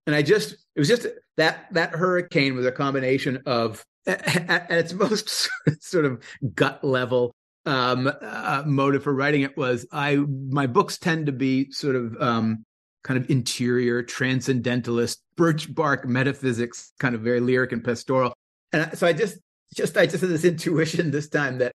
And 0.08 0.16
I 0.16 0.22
just 0.22 0.54
it 0.76 0.80
was 0.80 0.88
just 0.88 1.08
that 1.38 1.74
that 1.74 1.92
hurricane 1.92 2.56
was 2.56 2.66
a 2.66 2.72
combination 2.72 3.42
of 3.46 3.84
at, 4.08 4.72
its 4.72 4.94
most 4.94 5.50
sort 5.80 6.06
of 6.06 6.24
gut 6.56 6.84
level 6.84 7.32
um, 7.66 8.12
uh, 8.22 8.64
motive 8.66 9.04
for 9.04 9.14
writing 9.14 9.42
it 9.42 9.56
was 9.56 9.86
I 9.92 10.16
my 10.16 10.68
books 10.68 10.98
tend 10.98 11.28
to 11.28 11.32
be 11.32 11.72
sort 11.72 11.96
of 11.96 12.20
um, 12.22 12.66
kind 13.04 13.20
of 13.24 13.30
interior 13.30 14.04
transcendentalist 14.04 15.22
birch 15.36 15.74
bark 15.74 16.08
metaphysics 16.08 16.94
kind 17.00 17.16
of 17.16 17.22
very 17.22 17.40
lyric 17.40 17.72
and 17.72 17.84
pastoral. 17.84 18.34
And 18.74 18.98
so 18.98 19.08
I 19.08 19.14
just 19.14 19.38
just 19.76 19.98
I 19.98 20.06
just 20.06 20.22
had 20.22 20.30
this 20.30 20.46
intuition 20.46 21.12
this 21.12 21.30
time 21.30 21.60
that 21.60 21.74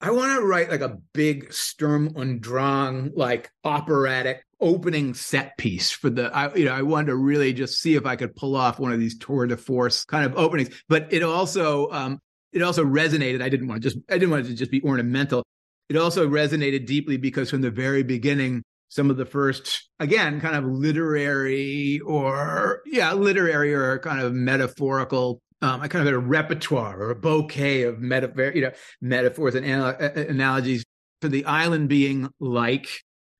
I 0.00 0.12
want 0.12 0.38
to 0.38 0.46
write 0.46 0.70
like 0.70 0.80
a 0.80 0.98
big 1.12 1.52
Sturm 1.52 2.12
und 2.16 2.40
Drang, 2.40 3.10
like 3.16 3.50
operatic 3.64 4.44
opening 4.60 5.14
set 5.14 5.56
piece 5.56 5.90
for 5.90 6.10
the 6.10 6.34
I 6.34 6.54
you 6.54 6.64
know 6.64 6.72
I 6.72 6.82
wanted 6.82 7.06
to 7.06 7.16
really 7.16 7.52
just 7.52 7.80
see 7.80 7.94
if 7.94 8.06
I 8.06 8.16
could 8.16 8.34
pull 8.34 8.56
off 8.56 8.78
one 8.78 8.92
of 8.92 8.98
these 8.98 9.16
tour 9.16 9.46
de 9.46 9.56
force 9.56 10.04
kind 10.04 10.24
of 10.24 10.36
openings. 10.36 10.70
But 10.88 11.12
it 11.12 11.22
also 11.22 11.90
um 11.90 12.18
it 12.52 12.62
also 12.62 12.84
resonated 12.84 13.42
I 13.42 13.48
didn't 13.48 13.68
want 13.68 13.82
to 13.82 13.88
just 13.88 14.02
I 14.08 14.14
didn't 14.14 14.30
want 14.30 14.46
it 14.46 14.50
to 14.50 14.54
just 14.54 14.70
be 14.70 14.82
ornamental. 14.82 15.44
It 15.88 15.96
also 15.96 16.28
resonated 16.28 16.86
deeply 16.86 17.16
because 17.16 17.50
from 17.50 17.62
the 17.62 17.70
very 17.70 18.02
beginning 18.02 18.62
some 18.88 19.10
of 19.10 19.16
the 19.16 19.26
first 19.26 19.88
again 19.98 20.40
kind 20.40 20.56
of 20.56 20.64
literary 20.64 22.00
or 22.00 22.82
yeah 22.86 23.12
literary 23.12 23.74
or 23.74 23.98
kind 23.98 24.20
of 24.20 24.32
metaphorical 24.32 25.40
um, 25.60 25.80
I 25.80 25.88
kind 25.88 26.00
of 26.00 26.06
had 26.06 26.14
a 26.14 26.18
repertoire 26.18 27.00
or 27.00 27.10
a 27.10 27.16
bouquet 27.16 27.82
of 27.82 27.98
metaphor, 27.98 28.52
you 28.54 28.62
know, 28.62 28.72
metaphors 29.00 29.54
and 29.54 29.66
analogies 29.66 30.84
for 31.20 31.28
the 31.28 31.44
island 31.46 31.88
being 31.88 32.28
like 32.38 32.88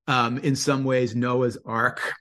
um, 0.09 0.39
in 0.39 0.57
some 0.57 0.85
ways 0.85 1.15
Noah's 1.15 1.59
Ark, 1.65 2.15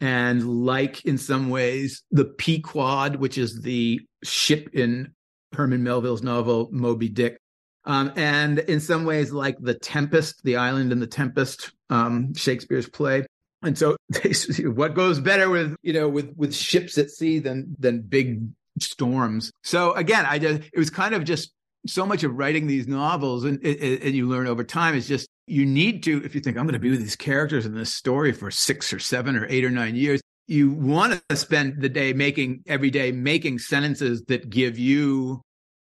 and 0.00 0.64
like 0.64 1.04
in 1.04 1.18
some 1.18 1.50
ways 1.50 2.02
the 2.10 2.24
Pequod, 2.24 3.16
which 3.16 3.38
is 3.38 3.60
the 3.60 4.00
ship 4.24 4.70
in 4.72 5.12
Herman 5.52 5.84
Melville's 5.84 6.22
novel 6.22 6.68
Moby 6.72 7.08
Dick, 7.08 7.38
um, 7.84 8.12
and 8.16 8.58
in 8.58 8.80
some 8.80 9.04
ways 9.04 9.30
like 9.30 9.56
the 9.60 9.74
Tempest, 9.74 10.42
the 10.42 10.56
island 10.56 10.90
in 10.90 10.98
the 10.98 11.06
Tempest, 11.06 11.70
um, 11.90 12.34
Shakespeare's 12.34 12.88
play. 12.88 13.26
And 13.62 13.78
so, 13.78 13.96
what 14.64 14.94
goes 14.94 15.20
better 15.20 15.48
with 15.48 15.76
you 15.82 15.92
know 15.92 16.08
with 16.08 16.34
with 16.36 16.54
ships 16.54 16.98
at 16.98 17.10
sea 17.10 17.38
than 17.38 17.76
than 17.78 18.00
big 18.00 18.48
storms? 18.80 19.50
So 19.62 19.92
again, 19.92 20.26
I 20.26 20.38
just 20.38 20.62
it 20.72 20.78
was 20.78 20.90
kind 20.90 21.14
of 21.14 21.24
just 21.24 21.52
so 21.86 22.06
much 22.06 22.24
of 22.24 22.34
writing 22.34 22.66
these 22.66 22.88
novels, 22.88 23.44
and, 23.44 23.62
and 23.64 24.14
you 24.14 24.28
learn 24.28 24.46
over 24.46 24.64
time 24.64 24.94
is 24.94 25.06
just 25.06 25.28
you 25.46 25.66
need 25.66 26.02
to, 26.04 26.24
if 26.24 26.34
you 26.34 26.40
think 26.40 26.56
I'm 26.56 26.64
going 26.64 26.72
to 26.74 26.78
be 26.78 26.90
with 26.90 27.00
these 27.00 27.16
characters 27.16 27.66
in 27.66 27.74
this 27.74 27.94
story 27.94 28.32
for 28.32 28.50
six 28.50 28.92
or 28.92 28.98
seven 28.98 29.36
or 29.36 29.46
eight 29.50 29.64
or 29.64 29.70
nine 29.70 29.94
years, 29.94 30.20
you 30.46 30.70
want 30.70 31.22
to 31.28 31.36
spend 31.36 31.80
the 31.80 31.88
day 31.88 32.12
making 32.12 32.62
every 32.66 32.90
day 32.90 33.12
making 33.12 33.58
sentences 33.58 34.22
that 34.28 34.50
give 34.50 34.78
you 34.78 35.42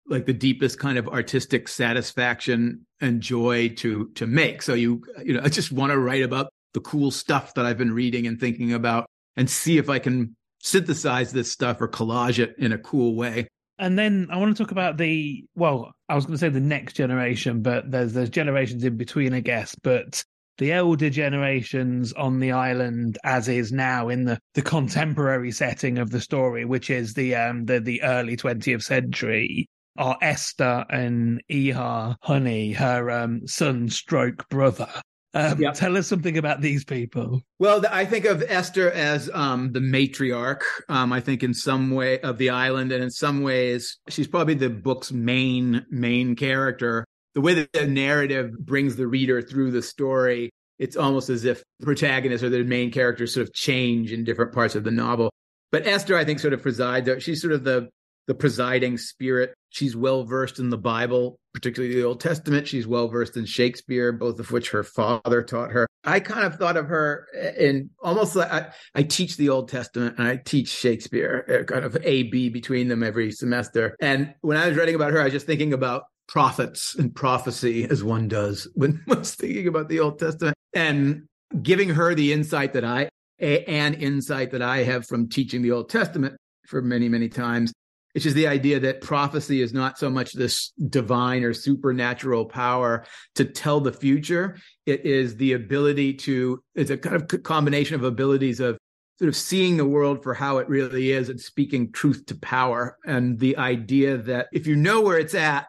like 0.09 0.27
the 0.27 0.33
deepest 0.33 0.79
kind 0.79 0.99
of 0.99 1.09
artistic 1.09 1.69
satisfaction 1.69 2.87
and 3.01 3.21
joy 3.21 3.69
to 3.69 4.09
to 4.15 4.27
make. 4.27 4.63
So 4.63 4.75
you 4.75 5.03
you 5.25 5.35
know, 5.35 5.41
I 5.43 5.49
just 5.49 5.73
want 5.73 5.93
to 5.93 5.99
write 5.99 6.23
about 6.23 6.49
the 6.75 6.81
cool 6.81 7.11
stuff 7.11 7.55
that 7.55 7.67
I've 7.67 7.79
been 7.79 7.93
reading 7.93 8.27
and 8.27 8.39
thinking 8.39 8.73
about 8.73 9.07
and 9.37 9.49
see 9.51 9.79
if 9.79 9.89
I 9.89 9.99
can 9.99 10.37
synthesize 10.67 11.33
this 11.33 11.51
stuff 11.51 11.81
or 11.81 11.87
collage 11.89 12.41
it 12.41 12.57
in 12.59 12.73
a 12.73 12.79
cool 12.79 13.15
way. 13.15 13.47
And 13.79 13.99
then 13.99 14.27
I 14.31 14.39
want 14.39 14.57
to 14.57 14.63
talk 14.63 14.73
about 14.73 14.97
the 14.97 15.45
well, 15.55 15.93
I 16.09 16.15
was 16.15 16.25
going 16.25 16.35
to 16.35 16.39
say 16.39 16.49
the 16.49 16.61
next 16.61 16.95
generation, 16.95 17.63
but 17.63 17.91
there's 17.91 18.15
there's 18.15 18.31
generations 18.31 18.83
in 18.85 18.97
between, 18.97 19.33
I 19.33 19.41
guess. 19.41 19.75
But 19.83 20.25
the 20.59 20.73
elder 20.73 21.11
generations 21.11 22.13
on 22.15 22.41
the 22.41 22.53
island, 22.53 23.19
as 23.23 23.49
is 23.49 23.73
now 23.73 24.09
in 24.09 24.25
the 24.25 24.39
the 24.55 24.63
contemporary 24.63 25.53
setting 25.53 25.99
of 25.99 26.11
the 26.11 26.21
story, 26.21 26.65
which 26.65 26.91
is 26.91 27.15
the 27.15 27.35
um 27.35 27.67
the 27.67 27.79
the 27.79 28.03
early 28.03 28.37
twentieth 28.37 28.83
century, 28.83 29.69
are 29.99 30.19
Esther 30.23 30.85
and 30.89 31.43
Eha 31.51 32.17
Honey, 32.23 32.73
her 32.73 33.11
um 33.11 33.47
son 33.47 33.89
stroke 33.89 34.49
brother. 34.49 34.89
Um, 35.37 35.61
yep. 35.61 35.75
Tell 35.75 35.99
us 35.99 36.07
something 36.07 36.39
about 36.39 36.63
these 36.63 36.83
people. 36.83 37.43
Well, 37.59 37.85
I 37.91 38.07
think 38.07 38.25
of 38.25 38.43
Esther 38.49 38.91
as 38.91 39.29
um, 39.35 39.71
the 39.73 39.81
matriarch. 39.81 40.63
Um, 40.89 41.13
I 41.13 41.21
think 41.21 41.43
in 41.43 41.53
some 41.53 41.91
way 41.91 42.19
of 42.21 42.39
the 42.39 42.49
island, 42.49 42.91
and 42.91 43.05
in 43.05 43.11
some 43.11 43.43
ways, 43.43 43.99
she's 44.09 44.27
probably 44.27 44.55
the 44.55 44.71
book's 44.71 45.13
main 45.13 45.85
main 45.91 46.37
character. 46.37 47.05
The 47.35 47.43
way 47.43 47.53
that 47.53 47.73
the 47.75 47.87
narrative 47.87 48.59
brings 48.59 48.97
the 48.97 49.07
reader 49.07 49.43
through 49.43 49.73
the 49.73 49.83
story, 49.83 50.49
it's 50.79 50.97
almost 50.97 51.29
as 51.29 51.45
if 51.45 51.63
the 51.81 51.85
protagonist 51.85 52.43
or 52.43 52.49
the 52.49 52.65
main 52.65 52.91
character 52.91 53.27
sort 53.27 53.47
of 53.47 53.53
change 53.53 54.13
in 54.13 54.25
different 54.25 54.55
parts 54.55 54.75
of 54.75 54.85
the 54.85 54.91
novel. 54.91 55.31
But 55.71 55.87
Esther, 55.87 56.17
I 56.17 56.25
think, 56.25 56.39
sort 56.39 56.55
of 56.55 56.63
presides. 56.63 57.23
She's 57.23 57.43
sort 57.43 57.53
of 57.53 57.63
the 57.63 57.91
the 58.27 58.35
presiding 58.35 58.99
spirit. 58.99 59.55
She's 59.71 59.97
well 59.97 60.25
versed 60.25 60.59
in 60.59 60.71
the 60.71 60.79
Bible, 60.79 61.39
particularly 61.53 61.95
the 61.95 62.05
Old 62.05 62.21
Testament. 62.21 62.67
She's 62.67 62.87
well 62.87 63.09
versed 63.09 63.37
in 63.37 63.45
Shakespeare, 63.45 64.13
both 64.13 64.41
of 64.41 64.51
which 64.51 64.71
her 64.71 64.83
father 64.83 65.43
taught 65.43 65.71
her. 65.71 65.87
I 66.05 66.21
kind 66.21 66.45
of 66.45 66.57
thought 66.57 66.77
of 66.77 66.87
her 66.89 67.27
in 67.59 67.91
almost 68.03 68.37
like 68.37 68.51
I, 68.51 68.69
I 68.95 69.03
teach 69.03 69.37
the 69.37 69.49
Old 69.49 69.69
Testament 69.69 70.17
and 70.19 70.27
I 70.27 70.37
teach 70.37 70.69
Shakespeare, 70.69 71.61
uh, 71.61 71.65
kind 71.65 71.85
of 71.85 71.97
A 72.03 72.25
B 72.25 72.49
between 72.49 72.89
them 72.89 73.03
every 73.03 73.33
semester. 73.33 73.97
And 74.01 74.35
when 74.41 74.57
I 74.57 74.69
was 74.69 74.77
writing 74.77 74.95
about 74.95 75.13
her, 75.13 75.21
I 75.21 75.25
was 75.25 75.33
just 75.33 75.47
thinking 75.47 75.73
about 75.73 76.05
prophets 76.29 76.95
and 76.97 77.15
prophecy 77.15 77.85
as 77.85 78.03
one 78.03 78.29
does 78.29 78.69
when 78.75 79.03
was 79.07 79.35
thinking 79.35 79.69
about 79.69 79.89
the 79.89 80.01
Old 80.01 80.19
Testament 80.19 80.57
and 80.73 81.25
giving 81.63 81.91
her 81.91 82.15
the 82.15 82.33
insight 82.33 82.73
that 82.73 82.85
I, 82.85 83.09
an 83.39 83.95
insight 83.95 84.53
that 84.53 84.63
I 84.63 84.79
have 84.79 85.07
from 85.07 85.29
teaching 85.29 85.63
the 85.63 85.73
Old 85.73 85.91
Testament 85.91 86.37
for 86.67 86.83
many, 86.83 87.09
many 87.09 87.29
times 87.29 87.73
which 88.17 88.25
is 88.25 88.33
the 88.33 88.47
idea 88.47 88.81
that 88.81 89.03
prophecy 89.03 89.61
is 89.61 89.75
not 89.75 89.99
so 89.99 90.09
much 90.09 90.33
this 90.33 90.73
divine 90.89 91.45
or 91.45 91.53
supernatural 91.53 92.47
power 92.47 93.05
to 93.35 93.45
tell 93.45 93.79
the 93.79 93.93
future. 93.93 94.57
It 94.87 95.05
is 95.05 95.37
the 95.37 95.53
ability 95.53 96.15
to, 96.15 96.63
it's 96.75 96.89
a 96.89 96.97
kind 96.97 97.17
of 97.17 97.43
combination 97.43 97.95
of 97.95 98.05
abilities 98.05 98.59
of 98.59 98.79
sort 99.19 99.29
of 99.29 99.37
seeing 99.37 99.77
the 99.77 99.85
world 99.85 100.23
for 100.23 100.33
how 100.33 100.57
it 100.57 100.67
really 100.67 101.13
is 101.13 101.29
and 101.29 101.39
speaking 101.39 101.93
truth 101.93 102.25
to 102.29 102.35
power. 102.37 102.97
And 103.05 103.39
the 103.39 103.59
idea 103.59 104.17
that 104.17 104.47
if 104.51 104.67
you 104.67 104.77
know 104.77 105.03
where 105.03 105.19
it's 105.19 105.35
at, 105.35 105.67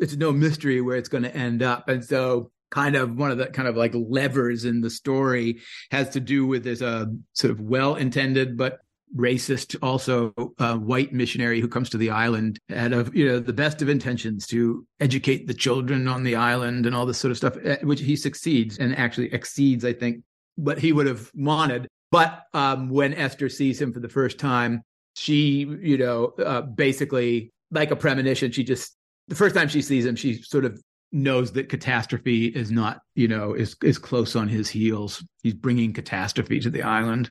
it's 0.00 0.16
no 0.16 0.32
mystery 0.32 0.80
where 0.80 0.96
it's 0.96 1.08
going 1.08 1.22
to 1.22 1.36
end 1.36 1.62
up. 1.62 1.88
And 1.88 2.04
so 2.04 2.50
kind 2.72 2.96
of 2.96 3.16
one 3.16 3.30
of 3.30 3.38
the 3.38 3.46
kind 3.46 3.68
of 3.68 3.76
like 3.76 3.92
levers 3.94 4.64
in 4.64 4.80
the 4.80 4.90
story 4.90 5.60
has 5.92 6.08
to 6.10 6.20
do 6.20 6.48
with 6.48 6.64
this 6.64 6.82
uh, 6.82 7.06
sort 7.32 7.52
of 7.52 7.60
well 7.60 7.94
intended 7.94 8.56
but 8.56 8.80
racist, 9.14 9.76
also 9.82 10.34
uh, 10.58 10.76
white 10.76 11.12
missionary 11.12 11.60
who 11.60 11.68
comes 11.68 11.90
to 11.90 11.98
the 11.98 12.10
island 12.10 12.58
out 12.74 12.92
of 12.92 13.14
you 13.14 13.26
know 13.26 13.38
the 13.38 13.52
best 13.52 13.82
of 13.82 13.88
intentions 13.88 14.46
to 14.48 14.86
educate 15.00 15.46
the 15.46 15.54
children 15.54 16.08
on 16.08 16.22
the 16.22 16.36
island 16.36 16.86
and 16.86 16.94
all 16.94 17.06
this 17.06 17.18
sort 17.18 17.30
of 17.30 17.36
stuff, 17.36 17.56
eh, 17.62 17.78
which 17.82 18.00
he 18.00 18.16
succeeds 18.16 18.78
and 18.78 18.96
actually 18.96 19.32
exceeds, 19.32 19.84
I 19.84 19.92
think, 19.92 20.22
what 20.56 20.78
he 20.78 20.92
would 20.92 21.06
have 21.06 21.30
wanted. 21.34 21.88
But 22.10 22.42
um, 22.54 22.88
when 22.88 23.14
Esther 23.14 23.48
sees 23.48 23.80
him 23.80 23.92
for 23.92 24.00
the 24.00 24.08
first 24.08 24.38
time, 24.38 24.82
she, 25.14 25.66
you 25.80 25.98
know, 25.98 26.32
uh, 26.38 26.62
basically 26.62 27.50
like 27.70 27.90
a 27.90 27.96
premonition, 27.96 28.52
she 28.52 28.64
just 28.64 28.96
the 29.28 29.34
first 29.34 29.54
time 29.54 29.68
she 29.68 29.82
sees 29.82 30.04
him, 30.04 30.16
she 30.16 30.42
sort 30.42 30.64
of 30.64 30.80
knows 31.12 31.52
that 31.52 31.68
catastrophe 31.68 32.46
is 32.46 32.70
not, 32.70 33.00
you 33.14 33.28
know, 33.28 33.54
is 33.54 33.76
is 33.82 33.98
close 33.98 34.36
on 34.36 34.48
his 34.48 34.68
heels. 34.68 35.24
He's 35.42 35.54
bringing 35.54 35.92
catastrophe 35.92 36.60
to 36.60 36.70
the 36.70 36.82
island. 36.82 37.30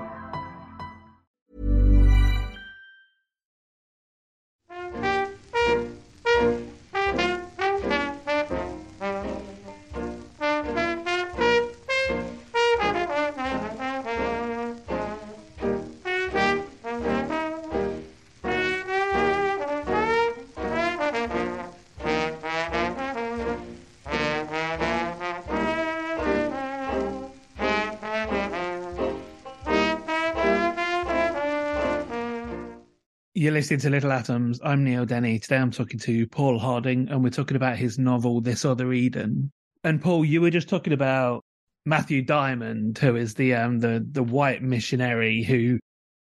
Listening 33.61 33.79
to 33.79 33.91
Little 33.91 34.11
Atoms. 34.11 34.59
I'm 34.63 34.83
Neil 34.83 35.05
Denny. 35.05 35.37
Today 35.37 35.57
I'm 35.57 35.69
talking 35.69 35.99
to 35.99 36.25
Paul 36.25 36.57
Harding, 36.57 37.07
and 37.09 37.23
we're 37.23 37.29
talking 37.29 37.55
about 37.55 37.77
his 37.77 37.99
novel, 37.99 38.41
This 38.41 38.65
Other 38.65 38.91
Eden. 38.91 39.51
And 39.83 40.01
Paul, 40.01 40.25
you 40.25 40.41
were 40.41 40.49
just 40.49 40.67
talking 40.67 40.93
about 40.93 41.43
Matthew 41.85 42.23
Diamond, 42.23 42.97
who 42.97 43.15
is 43.15 43.35
the 43.35 43.53
um 43.53 43.77
the 43.77 44.03
the 44.13 44.23
white 44.23 44.63
missionary 44.63 45.43
who 45.43 45.77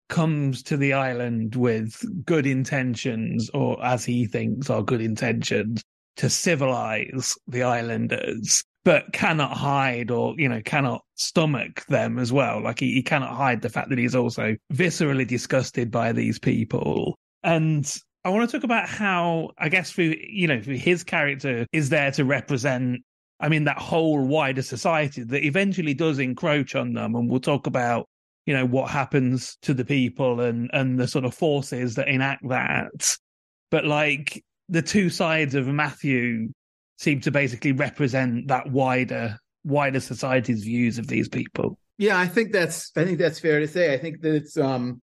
comes 0.08 0.62
to 0.62 0.76
the 0.76 0.92
island 0.92 1.56
with 1.56 2.00
good 2.24 2.46
intentions, 2.46 3.50
or 3.52 3.84
as 3.84 4.04
he 4.04 4.26
thinks 4.26 4.70
are 4.70 4.84
good 4.84 5.00
intentions, 5.00 5.82
to 6.18 6.30
civilize 6.30 7.36
the 7.48 7.64
islanders, 7.64 8.62
but 8.84 9.12
cannot 9.12 9.56
hide 9.56 10.12
or 10.12 10.36
you 10.38 10.48
know 10.48 10.62
cannot 10.64 11.02
stomach 11.16 11.84
them 11.86 12.16
as 12.16 12.32
well. 12.32 12.62
Like 12.62 12.78
he, 12.78 12.94
he 12.94 13.02
cannot 13.02 13.34
hide 13.34 13.60
the 13.60 13.70
fact 13.70 13.88
that 13.88 13.98
he's 13.98 14.14
also 14.14 14.54
viscerally 14.72 15.26
disgusted 15.26 15.90
by 15.90 16.12
these 16.12 16.38
people. 16.38 17.16
And 17.44 17.86
I 18.24 18.30
want 18.30 18.48
to 18.48 18.56
talk 18.56 18.64
about 18.64 18.88
how 18.88 19.50
I 19.58 19.68
guess 19.68 19.90
for 19.90 20.02
you 20.02 20.48
know 20.48 20.60
for 20.60 20.72
his 20.72 21.04
character 21.04 21.66
is 21.72 21.90
there 21.90 22.10
to 22.12 22.24
represent. 22.24 23.02
I 23.40 23.48
mean 23.48 23.64
that 23.64 23.78
whole 23.78 24.24
wider 24.24 24.62
society 24.62 25.22
that 25.24 25.44
eventually 25.44 25.92
does 25.92 26.18
encroach 26.18 26.74
on 26.74 26.94
them, 26.94 27.14
and 27.14 27.30
we'll 27.30 27.40
talk 27.40 27.66
about 27.66 28.08
you 28.46 28.54
know 28.54 28.64
what 28.64 28.90
happens 28.90 29.56
to 29.62 29.74
the 29.74 29.84
people 29.84 30.40
and 30.40 30.70
and 30.72 30.98
the 30.98 31.06
sort 31.06 31.26
of 31.26 31.34
forces 31.34 31.96
that 31.96 32.08
enact 32.08 32.48
that. 32.48 33.16
But 33.70 33.84
like 33.84 34.42
the 34.70 34.82
two 34.82 35.10
sides 35.10 35.54
of 35.54 35.66
Matthew 35.66 36.48
seem 36.96 37.20
to 37.20 37.30
basically 37.30 37.72
represent 37.72 38.48
that 38.48 38.70
wider 38.70 39.38
wider 39.64 40.00
society's 40.00 40.64
views 40.64 40.98
of 40.98 41.08
these 41.08 41.28
people. 41.28 41.78
Yeah, 41.98 42.18
I 42.18 42.26
think 42.26 42.52
that's 42.52 42.90
I 42.96 43.04
think 43.04 43.18
that's 43.18 43.40
fair 43.40 43.60
to 43.60 43.68
say. 43.68 43.92
I 43.92 43.98
think 43.98 44.22
that 44.22 44.34
it's 44.34 44.56
um 44.56 45.02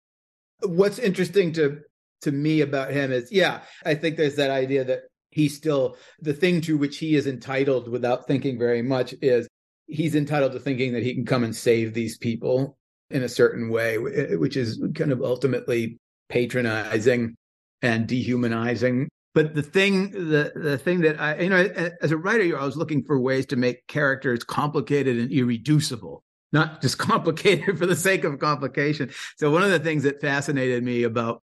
what's 0.63 0.99
interesting 0.99 1.53
to 1.55 1.81
to 2.23 2.33
me 2.33 2.61
about 2.61 2.91
him 2.91 3.13
is 3.13 3.31
yeah, 3.31 3.61
I 3.85 3.95
think 3.95 4.17
there's 4.17 4.37
that 4.37 4.51
idea 4.51 4.85
that 4.85 5.03
he 5.31 5.49
still 5.49 5.97
the 6.21 6.33
thing 6.33 6.61
to 6.63 6.79
which 6.79 6.99
he 6.99 7.15
is 7.15 7.27
entitled 7.27 7.89
without 7.89 8.27
thinking 8.27 8.59
very 8.59 8.83
much 8.83 9.15
is 9.21 9.49
he's 9.87 10.15
entitled 10.15 10.53
to 10.53 10.61
thinking 10.61 10.93
that 10.93 11.03
he 11.03 11.15
can 11.15 11.25
come 11.25 11.45
and 11.45 11.55
save 11.55 11.95
these 11.95 12.17
people 12.17 12.77
in 13.11 13.23
a 13.23 13.29
certain 13.29 13.71
way 13.71 13.97
eh, 13.97 14.35
which 14.37 14.57
is 14.57 14.83
kind 14.95 15.13
of 15.13 15.23
ultimately 15.23 15.99
patronizing 16.29 17.37
and 17.83 18.07
dehumanizing. 18.07 19.09
But 19.35 19.55
the 19.55 19.63
thing 19.63 20.11
the 20.11 20.53
the 20.55 20.79
thing 20.79 21.01
that 21.03 21.21
i 21.21 21.39
you 21.39 21.51
know 21.51 21.91
as 22.01 22.11
a 22.11 22.17
writer 22.17 22.59
i 22.59 22.65
was 22.65 22.77
looking 22.77 23.05
for 23.05 23.21
ways 23.21 23.47
to 23.47 23.57
make 23.57 23.87
characters 23.87 24.43
complicated 24.43 25.19
and 25.19 25.31
irreducible 25.31 26.23
not 26.53 26.81
just 26.81 26.99
complicated 27.13 27.79
for 27.79 27.87
the 27.87 27.97
sake 27.97 28.25
of 28.25 28.39
complication. 28.39 29.11
So 29.37 29.51
one 29.51 29.63
of 29.63 29.71
the 29.71 29.79
things 29.79 30.03
that 30.05 30.21
fascinated 30.21 30.83
me 30.83 31.03
about 31.03 31.43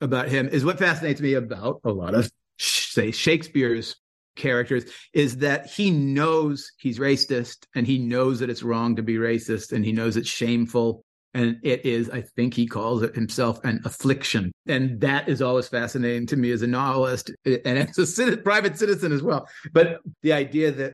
about 0.00 0.28
him 0.28 0.48
is 0.48 0.64
what 0.64 0.78
fascinates 0.78 1.20
me 1.20 1.34
about 1.34 1.80
a 1.84 1.90
lot 1.90 2.14
of 2.14 2.30
say 2.58 3.10
shakespeare's 3.10 3.96
characters 4.36 4.84
is 5.12 5.38
that 5.38 5.66
he 5.66 5.90
knows 5.90 6.72
he's 6.78 6.98
racist 6.98 7.66
and 7.74 7.86
he 7.86 7.98
knows 7.98 8.40
that 8.40 8.50
it's 8.50 8.62
wrong 8.62 8.96
to 8.96 9.02
be 9.02 9.14
racist 9.14 9.72
and 9.72 9.84
he 9.84 9.92
knows 9.92 10.16
it's 10.16 10.28
shameful. 10.28 11.04
And 11.32 11.58
it 11.62 11.86
is 11.86 12.10
i 12.10 12.22
think 12.22 12.54
he 12.54 12.66
calls 12.66 13.02
it 13.02 13.14
himself 13.14 13.64
an 13.64 13.80
affliction. 13.84 14.50
And 14.66 15.00
that 15.00 15.28
is 15.28 15.40
always 15.40 15.68
fascinating 15.68 16.26
to 16.28 16.36
me 16.36 16.50
as 16.50 16.62
a 16.62 16.66
novelist 16.66 17.30
and 17.44 17.78
as 17.78 18.18
a 18.18 18.36
private 18.38 18.76
citizen 18.76 19.12
as 19.12 19.22
well. 19.22 19.48
But 19.72 20.00
the 20.22 20.32
idea 20.32 20.72
that 20.72 20.92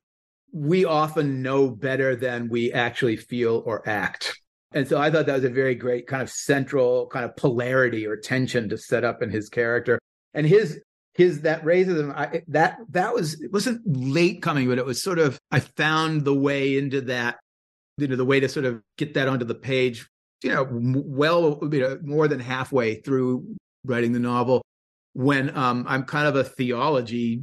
we 0.53 0.85
often 0.85 1.43
know 1.43 1.71
better 1.71 2.17
than 2.17 2.49
we 2.49 2.73
actually 2.73 3.17
feel 3.17 3.63
or 3.65 3.89
act 3.89 4.36
and 4.77 4.87
so 4.87 4.99
i 4.99 5.11
thought 5.11 5.27
that 5.27 5.35
was 5.35 5.45
a 5.45 5.51
very 5.51 5.75
great 5.75 6.07
kind 6.07 6.23
of 6.23 6.31
central 6.31 7.07
kind 7.09 7.25
of 7.25 7.37
polarity 7.37 8.07
or 8.07 8.17
tension 8.17 8.69
to 8.69 8.79
set 8.79 9.05
up 9.05 9.23
in 9.23 9.31
his 9.31 9.49
character 9.49 9.99
and 10.35 10.47
his 10.47 10.81
his 11.15 11.41
that 11.41 11.65
racism 11.65 12.15
I, 12.15 12.43
that 12.49 12.79
that 12.91 13.15
was 13.15 13.41
it 13.41 13.53
wasn't 13.53 13.81
late 13.85 14.43
coming 14.43 14.69
but 14.69 14.79
it 14.79 14.87
was 14.87 15.03
sort 15.03 15.19
of 15.19 15.39
i 15.51 15.61
found 15.61 16.25
the 16.25 16.35
way 16.35 16.79
into 16.79 17.01
that 17.03 17.39
you 17.99 18.07
know 18.07 18.17
the 18.17 18.25
way 18.25 18.39
to 18.39 18.49
sort 18.49 18.67
of 18.67 18.81
get 18.99 19.15
that 19.15 19.29
onto 19.29 19.45
the 19.45 19.55
page 19.55 20.07
you 20.43 20.51
know, 20.51 20.67
well, 20.71 21.59
you 21.73 21.81
know, 21.81 21.99
more 22.03 22.29
than 22.29 22.41
halfway 22.41 22.97
through 22.97 23.57
writing 23.85 24.13
the 24.13 24.21
novel 24.21 24.63
when 25.15 25.57
um, 25.57 25.85
I'm 25.89 26.05
kind 26.05 26.27
of 26.27 26.37
a 26.37 26.45
theology 26.45 27.43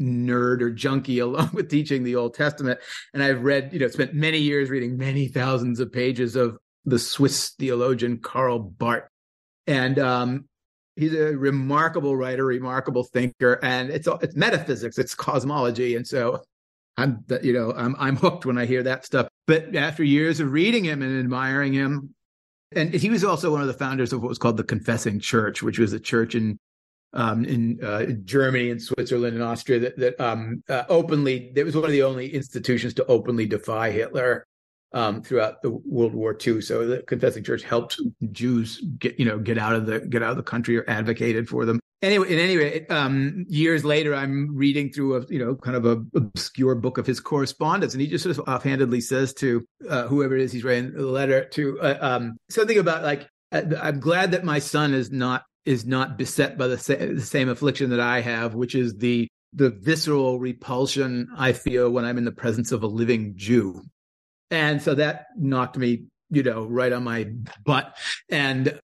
nerd 0.00 0.62
or 0.62 0.70
junkie 0.70 1.18
along 1.20 1.50
with 1.52 1.68
teaching 1.68 2.02
the 2.02 2.16
Old 2.16 2.34
Testament. 2.34 2.80
And 3.12 3.22
I've 3.22 3.42
read, 3.42 3.72
you 3.72 3.78
know, 3.78 3.88
spent 3.88 4.14
many 4.14 4.38
years 4.38 4.70
reading 4.70 4.96
many 4.96 5.28
thousands 5.28 5.80
of 5.80 5.92
pages 5.92 6.36
of 6.36 6.58
the 6.84 6.98
Swiss 6.98 7.50
theologian 7.50 8.18
Karl 8.18 8.58
Barth. 8.58 9.08
And 9.66 9.98
um, 9.98 10.44
he's 10.96 11.14
a 11.14 11.36
remarkable 11.36 12.16
writer, 12.16 12.44
remarkable 12.44 13.04
thinker, 13.04 13.58
and 13.62 13.90
it's 13.90 14.08
it's 14.22 14.36
metaphysics, 14.36 14.98
it's 14.98 15.14
cosmology. 15.14 15.96
And 15.96 16.06
so 16.06 16.42
I'm, 16.96 17.24
you 17.42 17.52
know, 17.52 17.72
I'm 17.72 17.94
I'm 17.98 18.16
hooked 18.16 18.46
when 18.46 18.58
I 18.58 18.66
hear 18.66 18.82
that 18.84 19.04
stuff. 19.04 19.28
But 19.46 19.74
after 19.76 20.04
years 20.04 20.40
of 20.40 20.52
reading 20.52 20.84
him 20.84 21.02
and 21.02 21.18
admiring 21.18 21.72
him, 21.72 22.14
and 22.72 22.92
he 22.92 23.10
was 23.10 23.24
also 23.24 23.50
one 23.50 23.62
of 23.62 23.66
the 23.66 23.74
founders 23.74 24.12
of 24.12 24.22
what 24.22 24.28
was 24.28 24.38
called 24.38 24.56
the 24.56 24.64
Confessing 24.64 25.20
Church, 25.20 25.62
which 25.62 25.78
was 25.78 25.92
a 25.92 26.00
church 26.00 26.34
in 26.34 26.58
um, 27.12 27.44
in 27.44 27.82
uh, 27.82 28.06
Germany 28.24 28.70
and 28.70 28.80
Switzerland 28.80 29.34
and 29.34 29.42
Austria 29.42 29.80
that, 29.80 29.96
that 29.98 30.20
um, 30.20 30.62
uh, 30.68 30.84
openly, 30.88 31.52
it 31.56 31.64
was 31.64 31.74
one 31.74 31.84
of 31.84 31.90
the 31.90 32.04
only 32.04 32.32
institutions 32.32 32.94
to 32.94 33.06
openly 33.06 33.46
defy 33.46 33.90
Hitler 33.90 34.46
um, 34.92 35.22
throughout 35.22 35.62
the 35.62 35.70
World 35.70 36.14
War 36.14 36.36
II. 36.46 36.60
So 36.60 36.86
the 36.86 37.02
Confessing 37.02 37.44
Church 37.44 37.62
helped 37.62 38.00
Jews 38.32 38.82
get, 38.98 39.18
you 39.18 39.24
know, 39.24 39.38
get 39.38 39.58
out 39.58 39.74
of 39.74 39.86
the, 39.86 40.00
get 40.00 40.22
out 40.22 40.30
of 40.30 40.36
the 40.36 40.42
country 40.42 40.76
or 40.76 40.84
advocated 40.88 41.48
for 41.48 41.64
them. 41.64 41.80
Anyway, 42.02 42.32
in 42.32 42.38
any 42.38 42.56
way, 42.56 42.86
um, 42.86 43.44
years 43.48 43.84
later, 43.84 44.14
I'm 44.14 44.56
reading 44.56 44.90
through 44.90 45.16
a, 45.16 45.26
you 45.28 45.38
know, 45.38 45.54
kind 45.54 45.76
of 45.76 45.84
a 45.84 46.02
obscure 46.16 46.74
book 46.74 46.96
of 46.96 47.06
his 47.06 47.20
correspondence, 47.20 47.92
and 47.92 48.00
he 48.00 48.06
just 48.06 48.24
sort 48.24 48.38
of 48.38 48.48
offhandedly 48.48 49.02
says 49.02 49.34
to 49.34 49.66
uh, 49.86 50.06
whoever 50.06 50.34
it 50.34 50.42
is 50.42 50.50
he's 50.50 50.64
writing 50.64 50.94
the 50.94 51.04
letter 51.04 51.44
to 51.50 51.78
uh, 51.80 51.98
um, 52.00 52.38
something 52.48 52.78
about 52.78 53.02
like, 53.02 53.28
I'm 53.52 54.00
glad 54.00 54.30
that 54.30 54.44
my 54.44 54.60
son 54.60 54.94
is 54.94 55.10
not 55.10 55.44
is 55.66 55.84
not 55.84 56.16
beset 56.16 56.56
by 56.56 56.68
the, 56.68 56.78
sa- 56.78 56.94
the 56.94 57.20
same 57.20 57.48
affliction 57.48 57.90
that 57.90 58.00
I 58.00 58.20
have, 58.20 58.54
which 58.54 58.74
is 58.74 58.96
the 58.96 59.28
the 59.52 59.70
visceral 59.70 60.38
repulsion 60.38 61.28
I 61.36 61.52
feel 61.52 61.90
when 61.90 62.04
I'm 62.04 62.18
in 62.18 62.24
the 62.24 62.32
presence 62.32 62.72
of 62.72 62.82
a 62.82 62.86
living 62.86 63.34
Jew. 63.36 63.82
And 64.50 64.82
so 64.82 64.94
that 64.94 65.26
knocked 65.36 65.76
me, 65.76 66.04
you 66.30 66.42
know, 66.42 66.64
right 66.64 66.92
on 66.92 67.04
my 67.04 67.30
butt. 67.64 67.96
And 68.28 68.78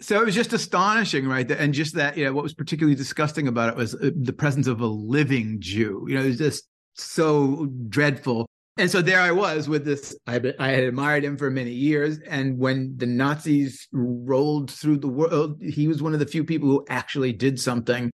so 0.00 0.20
it 0.20 0.24
was 0.24 0.34
just 0.34 0.52
astonishing, 0.52 1.28
right? 1.28 1.50
And 1.50 1.74
just 1.74 1.94
that, 1.94 2.16
you 2.16 2.24
know, 2.24 2.32
what 2.32 2.42
was 2.42 2.54
particularly 2.54 2.96
disgusting 2.96 3.48
about 3.48 3.68
it 3.68 3.76
was 3.76 3.94
uh, 3.94 4.10
the 4.16 4.32
presence 4.32 4.66
of 4.66 4.80
a 4.80 4.86
living 4.86 5.56
Jew. 5.60 6.06
You 6.08 6.14
know, 6.14 6.22
it 6.22 6.28
was 6.28 6.38
just 6.38 6.68
so 6.94 7.66
dreadful. 7.88 8.46
And 8.78 8.90
so 8.90 9.02
there 9.02 9.20
I 9.20 9.32
was 9.32 9.68
with 9.68 9.84
this. 9.84 10.16
I, 10.26 10.40
I 10.58 10.68
had 10.68 10.84
admired 10.84 11.22
him 11.22 11.36
for 11.36 11.50
many 11.50 11.72
years. 11.72 12.18
And 12.20 12.58
when 12.58 12.94
the 12.96 13.06
Nazis 13.06 13.86
rolled 13.92 14.70
through 14.70 14.98
the 14.98 15.08
world, 15.08 15.60
he 15.60 15.86
was 15.86 16.02
one 16.02 16.14
of 16.14 16.20
the 16.20 16.26
few 16.26 16.44
people 16.44 16.68
who 16.68 16.86
actually 16.88 17.34
did 17.34 17.60
something 17.60 18.10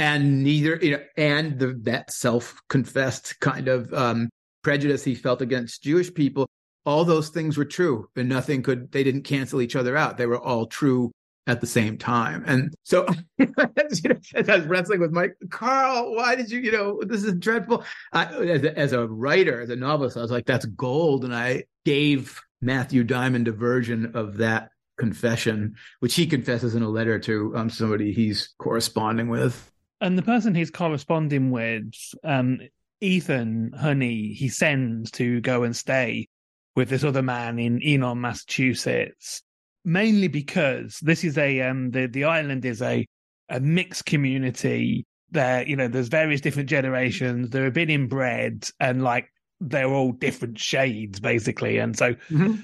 and 0.00 0.42
neither 0.42 0.76
you 0.76 0.92
know 0.92 1.02
and 1.16 1.58
the 1.58 1.78
that 1.82 2.10
self-confessed 2.10 3.38
kind 3.40 3.68
of 3.68 3.92
um 3.92 4.30
prejudice 4.62 5.04
he 5.04 5.14
felt 5.14 5.42
against 5.42 5.82
jewish 5.82 6.12
people 6.12 6.48
all 6.86 7.04
those 7.04 7.28
things 7.28 7.56
were 7.56 7.64
true 7.64 8.08
and 8.16 8.28
nothing 8.28 8.62
could 8.62 8.90
they 8.92 9.04
didn't 9.04 9.22
cancel 9.22 9.60
each 9.60 9.76
other 9.76 9.96
out. 9.96 10.16
They 10.16 10.26
were 10.26 10.40
all 10.40 10.66
true 10.66 11.12
at 11.46 11.60
the 11.60 11.66
same 11.66 11.98
time. 11.98 12.44
And 12.46 12.74
so 12.84 13.06
you 13.38 13.52
know, 13.56 14.16
as 14.34 14.48
i 14.48 14.56
was 14.56 14.66
wrestling 14.66 15.00
with 15.00 15.12
mike 15.12 15.36
Karl 15.50 16.14
why 16.14 16.34
did 16.34 16.50
you 16.50 16.60
you 16.60 16.72
know 16.72 17.00
this 17.02 17.24
is 17.24 17.34
dreadful. 17.34 17.84
I, 18.12 18.26
as, 18.26 18.64
a, 18.64 18.78
as 18.78 18.92
a 18.92 19.06
writer 19.06 19.60
as 19.60 19.70
a 19.70 19.76
novelist 19.76 20.16
i 20.16 20.22
was 20.22 20.30
like 20.30 20.46
that's 20.46 20.66
gold 20.66 21.24
and 21.24 21.34
i 21.34 21.64
gave 21.84 22.40
matthew 22.60 23.04
diamond 23.04 23.48
a 23.48 23.52
version 23.52 24.12
of 24.14 24.36
that 24.38 24.70
confession 24.98 25.76
which 26.00 26.14
he 26.14 26.26
confesses 26.26 26.74
in 26.74 26.82
a 26.82 26.88
letter 26.88 27.18
to 27.18 27.56
um, 27.56 27.70
somebody 27.70 28.12
he's 28.12 28.54
corresponding 28.58 29.28
with. 29.28 29.72
And 30.02 30.16
the 30.18 30.22
person 30.22 30.54
he's 30.54 30.70
corresponding 30.70 31.50
with 31.50 31.94
um, 32.22 32.60
ethan 33.00 33.72
honey 33.78 34.32
he 34.32 34.48
sends 34.48 35.10
to 35.10 35.40
go 35.40 35.62
and 35.62 35.74
stay 35.76 36.28
with 36.76 36.88
this 36.88 37.04
other 37.04 37.22
man 37.22 37.58
in 37.58 37.82
Enon, 37.82 38.20
Massachusetts, 38.20 39.42
mainly 39.84 40.28
because 40.28 40.98
this 41.02 41.24
is 41.24 41.36
a 41.36 41.60
um 41.62 41.90
the 41.90 42.06
the 42.06 42.24
island 42.24 42.64
is 42.64 42.82
a 42.82 43.06
a 43.48 43.60
mixed 43.60 44.06
community. 44.06 45.04
There, 45.32 45.66
you 45.66 45.76
know, 45.76 45.88
there's 45.88 46.08
various 46.08 46.40
different 46.40 46.68
generations. 46.68 47.50
They're 47.50 47.70
been 47.70 47.90
inbred 47.90 48.68
and 48.80 49.02
like 49.02 49.28
they're 49.60 49.92
all 49.92 50.12
different 50.12 50.58
shades 50.58 51.20
basically, 51.20 51.78
and 51.78 51.96
so. 51.96 52.14
Mm-hmm. 52.30 52.54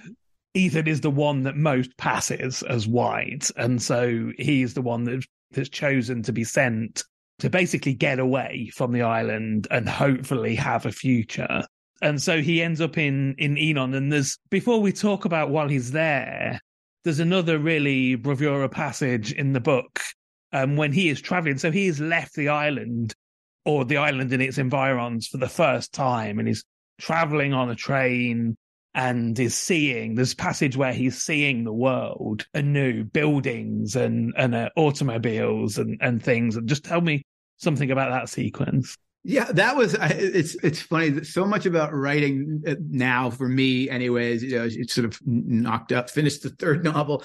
Ethan 0.55 0.89
is 0.89 1.03
the 1.03 1.11
one 1.11 1.43
that 1.43 1.55
most 1.55 1.95
passes 1.99 2.63
as 2.63 2.89
white, 2.89 3.51
and 3.59 3.83
so 3.83 4.33
he's 4.39 4.73
the 4.73 4.81
one 4.81 5.05
that, 5.05 5.23
that's 5.51 5.69
chosen 5.69 6.23
to 6.23 6.33
be 6.33 6.45
sent 6.45 7.05
to 7.39 7.51
basically 7.51 7.95
get 7.95 8.19
away 8.19 8.71
from 8.75 8.93
the 8.93 9.03
island 9.03 9.67
and 9.71 9.89
hopefully 9.89 10.55
have 10.55 10.87
a 10.87 10.93
future 10.93 11.63
and 12.03 12.23
so 12.23 12.43
he 12.43 12.63
ends 12.63 12.81
up 12.81 12.99
in 12.99 13.35
in 13.39 13.57
Enon. 13.57 13.95
And 13.95 14.13
there's 14.13 14.39
before 14.51 14.81
we 14.81 14.93
talk 14.93 15.25
about 15.25 15.51
while 15.51 15.69
he's 15.69 15.93
there, 15.93 16.61
there's 17.05 17.21
another 17.21 17.59
really 17.59 18.15
bravura 18.17 18.69
passage 18.69 19.33
in 19.33 19.53
the 19.53 19.61
book 19.61 20.01
um, 20.53 20.77
when 20.77 20.93
he 20.93 21.09
is 21.09 21.21
traveling. 21.21 21.59
So 21.59 21.71
he 21.71 21.87
has 21.87 22.01
left 22.01 22.35
the 22.35 22.49
island 22.49 23.15
or 23.65 23.85
the 23.85 23.97
island 23.97 24.33
and 24.33 24.43
its 24.43 24.59
environs 24.59 25.27
for 25.27 25.39
the 25.39 25.49
first 25.49 25.93
time, 25.93 26.39
and 26.39 26.47
he's 26.47 26.65
traveling 26.99 27.53
on 27.53 27.71
a 27.71 27.75
train 27.75 28.57
and 28.97 29.39
is 29.39 29.55
seeing 29.55 30.15
this 30.15 30.35
passage 30.35 30.77
where 30.77 30.93
he's 30.93 31.23
seeing 31.23 31.65
the 31.65 31.73
world 31.73 32.47
anew, 32.55 33.05
buildings 33.05 33.95
and 33.95 34.33
and 34.37 34.55
uh, 34.55 34.71
automobiles 34.75 35.79
and 35.79 35.99
and 36.01 36.23
things. 36.23 36.57
And 36.57 36.67
just 36.69 36.83
tell 36.83 37.03
me 37.03 37.23
something 37.59 37.91
about 37.91 38.11
that 38.11 38.31
sequence. 38.31 38.97
Yeah, 39.23 39.53
that 39.53 39.77
was. 39.77 39.95
It's 40.01 40.55
it's 40.65 40.81
funny 40.81 41.25
so 41.25 41.45
much 41.45 41.67
about 41.67 41.93
writing 41.93 42.63
uh, 42.67 42.77
now 42.89 43.29
for 43.29 43.49
me, 43.49 43.91
anyways. 43.91 44.43
You 44.43 44.59
know, 44.59 44.69
it's 44.71 44.95
sort 44.95 45.05
of 45.05 45.21
knocked 45.27 45.93
up, 45.93 46.09
finished 46.09 46.43
the 46.43 46.51
third 46.51 46.83
novel, 46.83 47.23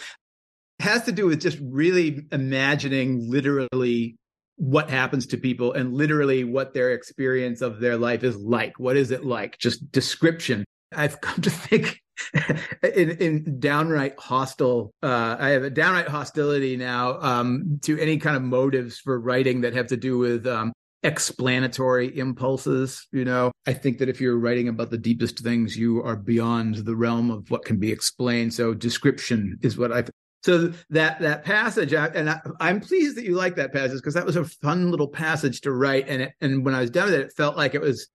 has 0.81 1.03
to 1.03 1.13
do 1.13 1.27
with 1.27 1.39
just 1.39 1.57
really 1.61 2.25
imagining 2.31 3.29
literally 3.29 4.17
what 4.57 4.89
happens 4.89 5.27
to 5.27 5.37
people 5.37 5.73
and 5.73 5.93
literally 5.93 6.43
what 6.43 6.73
their 6.73 6.91
experience 6.91 7.61
of 7.61 7.79
their 7.79 7.97
life 7.97 8.23
is 8.23 8.35
like. 8.35 8.77
What 8.77 8.97
is 8.97 9.11
it 9.11 9.23
like? 9.23 9.57
Just 9.57 9.89
description. 9.91 10.65
I've 10.91 11.21
come 11.21 11.41
to 11.41 11.49
think 11.49 12.01
in, 12.83 13.11
in 13.11 13.59
downright 13.59 14.19
hostile. 14.19 14.93
Uh, 15.01 15.35
I 15.39 15.49
have 15.49 15.63
a 15.63 15.69
downright 15.69 16.07
hostility 16.07 16.77
now 16.77 17.19
um, 17.21 17.79
to 17.83 17.99
any 17.99 18.17
kind 18.17 18.35
of 18.35 18.41
motives 18.41 18.99
for 18.99 19.19
writing 19.19 19.61
that 19.61 19.73
have 19.73 19.87
to 19.87 19.97
do 19.97 20.17
with 20.17 20.45
um, 20.47 20.73
explanatory 21.03 22.15
impulses 22.15 23.07
you 23.11 23.25
know 23.25 23.51
i 23.65 23.73
think 23.73 23.97
that 23.97 24.07
if 24.07 24.21
you're 24.21 24.37
writing 24.37 24.67
about 24.67 24.91
the 24.91 24.97
deepest 24.99 25.39
things 25.39 25.75
you 25.75 25.99
are 26.03 26.15
beyond 26.15 26.75
the 26.75 26.95
realm 26.95 27.31
of 27.31 27.49
what 27.49 27.65
can 27.65 27.77
be 27.77 27.91
explained 27.91 28.53
so 28.53 28.71
description 28.71 29.57
is 29.63 29.79
what 29.79 29.91
i 29.91 30.03
so 30.43 30.71
that 30.91 31.19
that 31.19 31.43
passage 31.43 31.91
and 31.91 32.29
I, 32.29 32.39
am 32.59 32.81
pleased 32.81 33.17
that 33.17 33.25
you 33.25 33.35
like 33.35 33.55
that 33.55 33.73
passage 33.73 33.97
because 33.97 34.13
that 34.13 34.27
was 34.27 34.35
a 34.35 34.45
fun 34.45 34.91
little 34.91 35.07
passage 35.07 35.61
to 35.61 35.71
write 35.71 36.07
and 36.07 36.21
it, 36.21 36.33
and 36.39 36.63
when 36.63 36.75
i 36.75 36.81
was 36.81 36.91
done 36.91 37.05
with 37.05 37.15
it 37.15 37.21
it 37.21 37.33
felt 37.35 37.57
like 37.57 37.73
it 37.73 37.81
was 37.81 38.07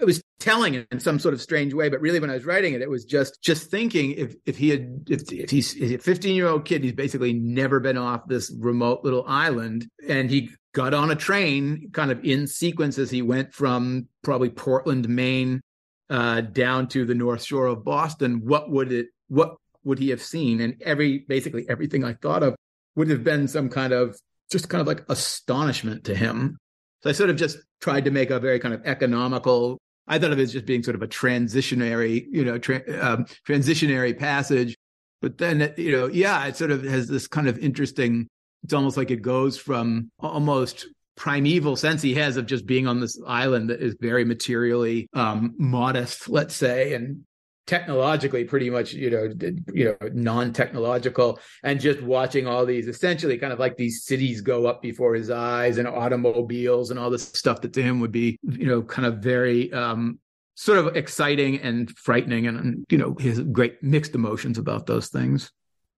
it 0.00 0.04
was 0.04 0.22
telling 0.46 0.86
in 0.90 1.00
some 1.00 1.18
sort 1.18 1.34
of 1.34 1.42
strange 1.42 1.74
way 1.74 1.88
but 1.88 2.00
really 2.00 2.20
when 2.20 2.30
i 2.30 2.34
was 2.34 2.44
writing 2.44 2.74
it 2.74 2.80
it 2.80 2.88
was 2.88 3.04
just 3.04 3.42
just 3.42 3.70
thinking 3.70 4.12
if 4.12 4.34
if 4.46 4.56
he 4.56 4.68
had 4.70 5.06
if, 5.08 5.32
if 5.32 5.50
he's, 5.50 5.72
he's 5.72 5.92
a 5.92 5.98
15 5.98 6.34
year 6.34 6.46
old 6.46 6.64
kid 6.64 6.84
he's 6.84 6.92
basically 6.92 7.32
never 7.32 7.80
been 7.80 7.98
off 7.98 8.26
this 8.28 8.54
remote 8.58 9.00
little 9.02 9.24
island 9.26 9.88
and 10.08 10.30
he 10.30 10.50
got 10.76 10.92
on 10.92 11.10
a 11.10 11.16
train 11.16 11.88
kind 11.94 12.10
of 12.10 12.22
in 12.22 12.46
sequence 12.46 12.98
as 12.98 13.10
he 13.10 13.22
went 13.22 13.54
from 13.54 14.06
probably 14.22 14.50
Portland, 14.50 15.08
Maine, 15.08 15.62
uh, 16.10 16.42
down 16.42 16.86
to 16.88 17.06
the 17.06 17.14
North 17.14 17.42
Shore 17.42 17.66
of 17.66 17.82
Boston. 17.82 18.42
What 18.44 18.70
would 18.70 18.92
it? 18.92 19.06
What 19.28 19.56
would 19.84 19.98
he 19.98 20.10
have 20.10 20.20
seen? 20.20 20.60
And 20.60 20.76
every 20.82 21.20
basically 21.20 21.66
everything 21.66 22.04
I 22.04 22.12
thought 22.12 22.42
of 22.42 22.56
would 22.94 23.08
have 23.08 23.24
been 23.24 23.48
some 23.48 23.70
kind 23.70 23.94
of 23.94 24.18
just 24.50 24.68
kind 24.68 24.82
of 24.82 24.86
like 24.86 25.02
astonishment 25.08 26.04
to 26.04 26.14
him. 26.14 26.58
So 27.02 27.08
I 27.08 27.14
sort 27.14 27.30
of 27.30 27.36
just 27.36 27.56
tried 27.80 28.04
to 28.04 28.10
make 28.10 28.30
a 28.30 28.38
very 28.38 28.58
kind 28.60 28.74
of 28.74 28.84
economical. 28.84 29.80
I 30.06 30.18
thought 30.18 30.32
of 30.32 30.38
it 30.38 30.42
as 30.42 30.52
just 30.52 30.66
being 30.66 30.82
sort 30.82 30.94
of 30.94 31.02
a 31.02 31.08
transitionary, 31.08 32.26
you 32.30 32.44
know, 32.44 32.58
tra- 32.58 32.82
um, 33.02 33.26
transitionary 33.46 34.16
passage. 34.18 34.76
But 35.20 35.38
then, 35.38 35.72
you 35.76 35.92
know, 35.92 36.06
yeah, 36.06 36.46
it 36.46 36.56
sort 36.56 36.70
of 36.70 36.84
has 36.84 37.08
this 37.08 37.26
kind 37.26 37.48
of 37.48 37.58
interesting 37.58 38.28
it's 38.66 38.74
almost 38.74 38.96
like 38.96 39.12
it 39.12 39.22
goes 39.22 39.56
from 39.56 40.10
almost 40.18 40.88
primeval 41.16 41.76
sense 41.76 42.02
he 42.02 42.14
has 42.14 42.36
of 42.36 42.46
just 42.46 42.66
being 42.66 42.88
on 42.88 42.98
this 42.98 43.16
island 43.24 43.70
that 43.70 43.80
is 43.80 43.94
very 44.00 44.24
materially 44.24 45.08
um, 45.14 45.54
modest, 45.56 46.28
let's 46.28 46.56
say, 46.56 46.94
and 46.94 47.24
technologically 47.66 48.44
pretty 48.44 48.70
much 48.70 48.92
you 48.92 49.10
know 49.10 49.28
you 49.72 49.84
know 49.84 50.08
non-technological 50.12 51.38
and 51.64 51.80
just 51.80 52.00
watching 52.02 52.46
all 52.46 52.64
these 52.64 52.86
essentially 52.86 53.36
kind 53.36 53.52
of 53.52 53.58
like 53.58 53.76
these 53.76 54.04
cities 54.04 54.40
go 54.40 54.66
up 54.66 54.80
before 54.80 55.14
his 55.14 55.30
eyes 55.30 55.78
and 55.78 55.88
automobiles 55.88 56.90
and 56.90 56.98
all 56.98 57.10
this 57.10 57.24
stuff 57.24 57.60
that 57.60 57.72
to 57.72 57.82
him 57.82 57.98
would 57.98 58.12
be 58.12 58.38
you 58.42 58.66
know 58.66 58.82
kind 58.82 59.06
of 59.06 59.18
very 59.18 59.72
um 59.72 60.18
sort 60.54 60.78
of 60.78 60.96
exciting 60.96 61.60
and 61.60 61.90
frightening 61.98 62.46
and 62.46 62.84
you 62.88 62.98
know 62.98 63.14
his 63.18 63.40
great 63.40 63.82
mixed 63.82 64.14
emotions 64.14 64.58
about 64.58 64.86
those 64.86 65.08
things 65.08 65.50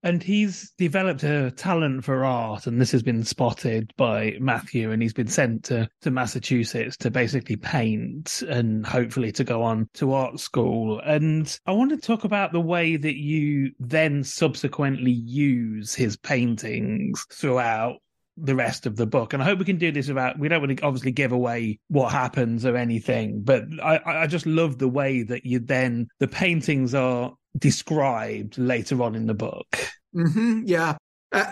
and 0.03 0.23
he's 0.23 0.73
developed 0.79 1.23
a 1.23 1.51
talent 1.51 2.05
for 2.05 2.25
art, 2.25 2.67
and 2.67 2.81
this 2.81 2.93
has 2.93 3.03
been 3.03 3.25
spotted 3.25 3.93
by 3.97 4.37
Matthew, 4.41 4.93
and 4.93 5.03
he's 5.03 5.13
been 5.13 5.29
sent 5.29 5.65
to, 5.65 5.89
to 6.03 6.11
Massachusetts 6.11 6.97
to 6.99 7.11
basically 7.11 7.57
paint 7.57 8.43
and 8.49 8.87
hopefully 8.87 9.33
to 9.33 9.45
go 9.45 9.63
on 9.63 9.89
to 9.95 10.13
art 10.13 10.39
school. 10.39 11.01
And 11.01 11.59
I 11.67 11.73
want 11.73 11.91
to 11.91 11.97
talk 11.97 12.25
about 12.25 12.53
the 12.53 12.61
way 12.61 12.97
that 12.97 13.17
you 13.17 13.73
then 13.81 14.23
subsequently 14.25 15.13
use 15.13 15.95
his 15.95 16.17
paintings 16.17 17.27
throughout 17.33 17.97
the 18.41 18.55
rest 18.55 18.87
of 18.87 18.97
the 18.97 19.07
book. 19.07 19.33
And 19.33 19.43
I 19.43 19.47
hope 19.47 19.59
we 19.59 19.65
can 19.65 19.79
do 19.79 19.91
this 19.91 20.09
without, 20.09 20.39
we 20.39 20.49
don't 20.49 20.61
want 20.61 20.79
to 20.79 20.85
obviously 20.85 21.11
give 21.11 21.33
away 21.33 21.81
what 21.89 22.13
happens 22.13 22.65
or 22.65 22.77
anything, 22.77 23.43
but 23.43 23.65
I, 23.83 24.01
I 24.05 24.27
just 24.27 24.47
love 24.47 24.79
the 24.79 24.89
way 24.89 25.23
that 25.25 25.45
you 25.45 25.59
then, 25.59 26.09
the 26.21 26.29
paintings 26.29 26.95
are 26.95 27.35
described 27.57 28.59
later 28.59 29.03
on 29.03 29.15
in 29.15 29.27
the 29.27 29.35
book. 29.35 29.79
Mm-hmm, 30.15 30.63
yeah. 30.67 30.97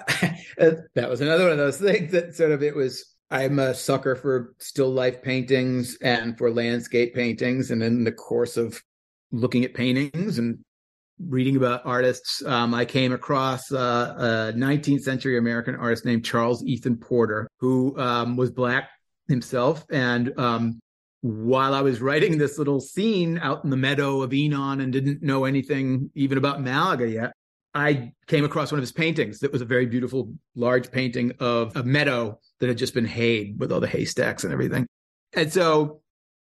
Uh, 0.58 0.70
that 0.94 1.10
was 1.10 1.20
another 1.20 1.44
one 1.44 1.52
of 1.52 1.58
those 1.58 1.76
things 1.76 2.10
that 2.10 2.34
sort 2.34 2.50
of 2.50 2.62
it 2.62 2.74
was 2.74 3.16
I'm 3.30 3.58
a 3.58 3.74
sucker 3.74 4.14
for 4.14 4.54
still 4.58 4.90
life 4.90 5.22
paintings 5.22 5.98
and 6.00 6.38
for 6.38 6.50
landscape 6.50 7.14
paintings. 7.14 7.70
And 7.70 7.82
in 7.82 8.04
the 8.04 8.12
course 8.12 8.56
of 8.56 8.80
looking 9.32 9.64
at 9.64 9.74
paintings 9.74 10.38
and 10.38 10.58
reading 11.18 11.56
about 11.56 11.84
artists, 11.84 12.44
um, 12.46 12.72
I 12.72 12.84
came 12.84 13.12
across 13.12 13.72
uh, 13.72 14.52
a 14.54 14.56
19th 14.56 15.00
century 15.00 15.38
American 15.38 15.74
artist 15.74 16.04
named 16.04 16.24
Charles 16.24 16.64
Ethan 16.64 16.98
Porter, 16.98 17.48
who 17.58 17.98
um, 17.98 18.36
was 18.36 18.50
black 18.50 18.90
himself. 19.28 19.84
And 19.90 20.32
um, 20.38 20.78
while 21.26 21.74
I 21.74 21.80
was 21.80 22.00
writing 22.00 22.38
this 22.38 22.56
little 22.56 22.80
scene 22.80 23.38
out 23.38 23.64
in 23.64 23.70
the 23.70 23.76
meadow 23.76 24.22
of 24.22 24.32
Enon 24.32 24.80
and 24.80 24.92
didn't 24.92 25.22
know 25.22 25.44
anything 25.44 26.10
even 26.14 26.38
about 26.38 26.62
Malaga 26.62 27.08
yet, 27.08 27.32
I 27.74 28.12
came 28.28 28.44
across 28.44 28.70
one 28.70 28.78
of 28.78 28.82
his 28.82 28.92
paintings 28.92 29.40
that 29.40 29.52
was 29.52 29.60
a 29.60 29.66
very 29.66 29.86
beautiful, 29.86 30.32
large 30.54 30.90
painting 30.90 31.32
of 31.40 31.76
a 31.76 31.82
meadow 31.82 32.38
that 32.60 32.68
had 32.68 32.78
just 32.78 32.94
been 32.94 33.04
hayed 33.04 33.58
with 33.58 33.72
all 33.72 33.80
the 33.80 33.88
haystacks 33.88 34.44
and 34.44 34.52
everything. 34.52 34.86
And 35.34 35.52
so 35.52 36.00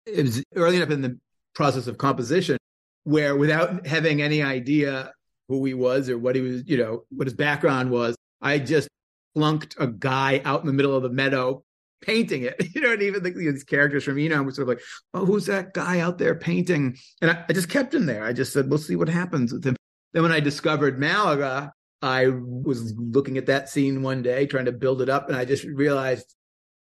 it 0.06 0.24
was 0.24 0.44
early 0.56 0.78
enough 0.78 0.90
in 0.90 1.02
the 1.02 1.20
process 1.54 1.88
of 1.88 1.98
composition 1.98 2.58
where, 3.04 3.36
without 3.36 3.86
having 3.86 4.22
any 4.22 4.42
idea 4.42 5.12
who 5.50 5.66
he 5.66 5.74
was 5.74 6.10
or 6.10 6.18
what 6.18 6.36
he 6.36 6.42
was, 6.42 6.64
you 6.66 6.78
know, 6.78 7.04
what 7.10 7.28
his 7.28 7.34
background 7.34 7.92
was, 7.92 8.16
I 8.42 8.58
just 8.58 8.88
flunked 9.36 9.76
a 9.80 9.88
guy 9.88 10.42
out 10.46 10.62
in 10.62 10.68
the 10.68 10.74
middle 10.74 10.96
of 10.96 11.04
the 11.04 11.10
meadow 11.10 11.64
painting 12.02 12.44
it. 12.44 12.56
You 12.74 12.82
know, 12.82 12.94
and 12.94 13.02
even 13.02 13.22
the, 13.22 13.32
these 13.32 13.64
characters 13.64 14.04
from 14.04 14.18
Enon 14.18 14.46
were 14.46 14.52
sort 14.52 14.70
of 14.70 14.76
like, 14.76 14.84
oh, 15.14 15.26
who's 15.26 15.46
that 15.48 15.74
guy 15.74 16.00
out 16.00 16.18
there 16.18 16.36
painting? 16.36 16.98
And 17.22 17.32
I, 17.32 17.46
I, 17.48 17.54
just 17.54 17.70
kept 17.70 17.94
him 17.94 18.06
there. 18.06 18.24
I 18.24 18.34
just 18.34 18.54
said, 18.54 18.70
we'll 18.70 18.80
see 18.80 18.96
what 18.96 19.10
happens 19.10 19.52
with 19.52 19.64
him. 19.66 19.76
Then 20.14 20.24
when 20.24 20.32
I 20.32 20.40
discovered 20.40 21.00
Malaga, 21.00 21.74
I 22.02 22.28
was 22.30 22.94
looking 22.98 23.38
at 23.38 23.46
that 23.48 23.70
scene 23.70 24.02
one 24.02 24.22
day, 24.22 24.48
trying 24.48 24.66
to 24.66 24.72
build 24.72 25.02
it 25.02 25.10
up, 25.10 25.28
and 25.28 25.38
I 25.38 25.46
just 25.46 25.64
realized 25.64 26.34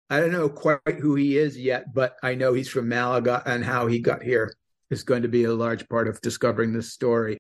I 0.09 0.21
don't 0.21 0.33
know 0.33 0.49
quite 0.49 0.81
who 1.01 1.15
he 1.17 1.37
is 1.37 1.59
yet, 1.59 1.93
but 1.93 2.17
I 2.23 2.35
know 2.35 2.53
he's 2.53 2.69
from 2.69 2.89
Malaga 2.89 3.43
and 3.45 3.65
how 3.65 3.87
he 3.87 3.99
got 3.99 4.23
here 4.23 4.55
is 4.91 5.03
going 5.03 5.23
to 5.23 5.29
be 5.29 5.45
a 5.45 5.53
large 5.53 5.89
part 5.89 6.07
of 6.07 6.21
discovering 6.21 6.73
this 6.73 6.93
story. 6.93 7.39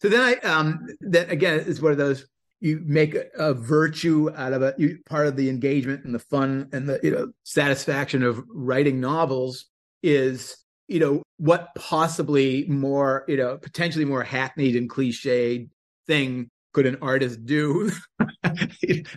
So 0.00 0.08
then 0.08 0.20
I, 0.20 0.34
um, 0.48 0.86
then 1.00 1.28
again, 1.28 1.64
it's 1.66 1.82
one 1.82 1.92
of 1.92 1.98
those 1.98 2.26
you 2.60 2.82
make 2.84 3.14
a, 3.14 3.26
a 3.38 3.54
virtue 3.54 4.30
out 4.36 4.52
of 4.52 4.62
it. 4.62 4.74
You, 4.78 4.98
part 5.06 5.26
of 5.26 5.36
the 5.36 5.48
engagement 5.48 6.04
and 6.04 6.14
the 6.14 6.18
fun 6.18 6.68
and 6.72 6.88
the 6.88 7.00
you 7.02 7.10
know 7.10 7.32
satisfaction 7.44 8.22
of 8.22 8.42
writing 8.48 9.00
novels 9.00 9.66
is 10.02 10.56
you 10.88 11.00
know 11.00 11.22
what 11.36 11.68
possibly 11.74 12.66
more 12.68 13.24
you 13.28 13.36
know 13.36 13.58
potentially 13.58 14.04
more 14.04 14.22
hackneyed 14.22 14.76
and 14.76 14.90
cliched 14.90 15.68
thing 16.06 16.50
could 16.72 16.86
an 16.86 16.98
artist 17.00 17.44
do 17.44 17.90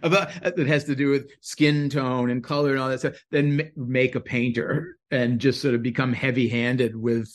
about 0.04 0.32
that 0.42 0.68
has 0.68 0.84
to 0.86 0.96
do 0.96 1.10
with 1.10 1.30
skin 1.42 1.90
tone 1.90 2.30
and 2.30 2.44
color 2.44 2.72
and 2.72 2.80
all 2.80 2.90
that 2.90 3.00
stuff 3.00 3.16
then 3.32 3.72
make 3.76 4.16
a 4.16 4.20
painter 4.20 4.98
and 5.12 5.40
just 5.40 5.62
sort 5.62 5.76
of 5.76 5.84
become 5.84 6.14
heavy 6.14 6.48
handed 6.48 6.96
with 6.96 7.32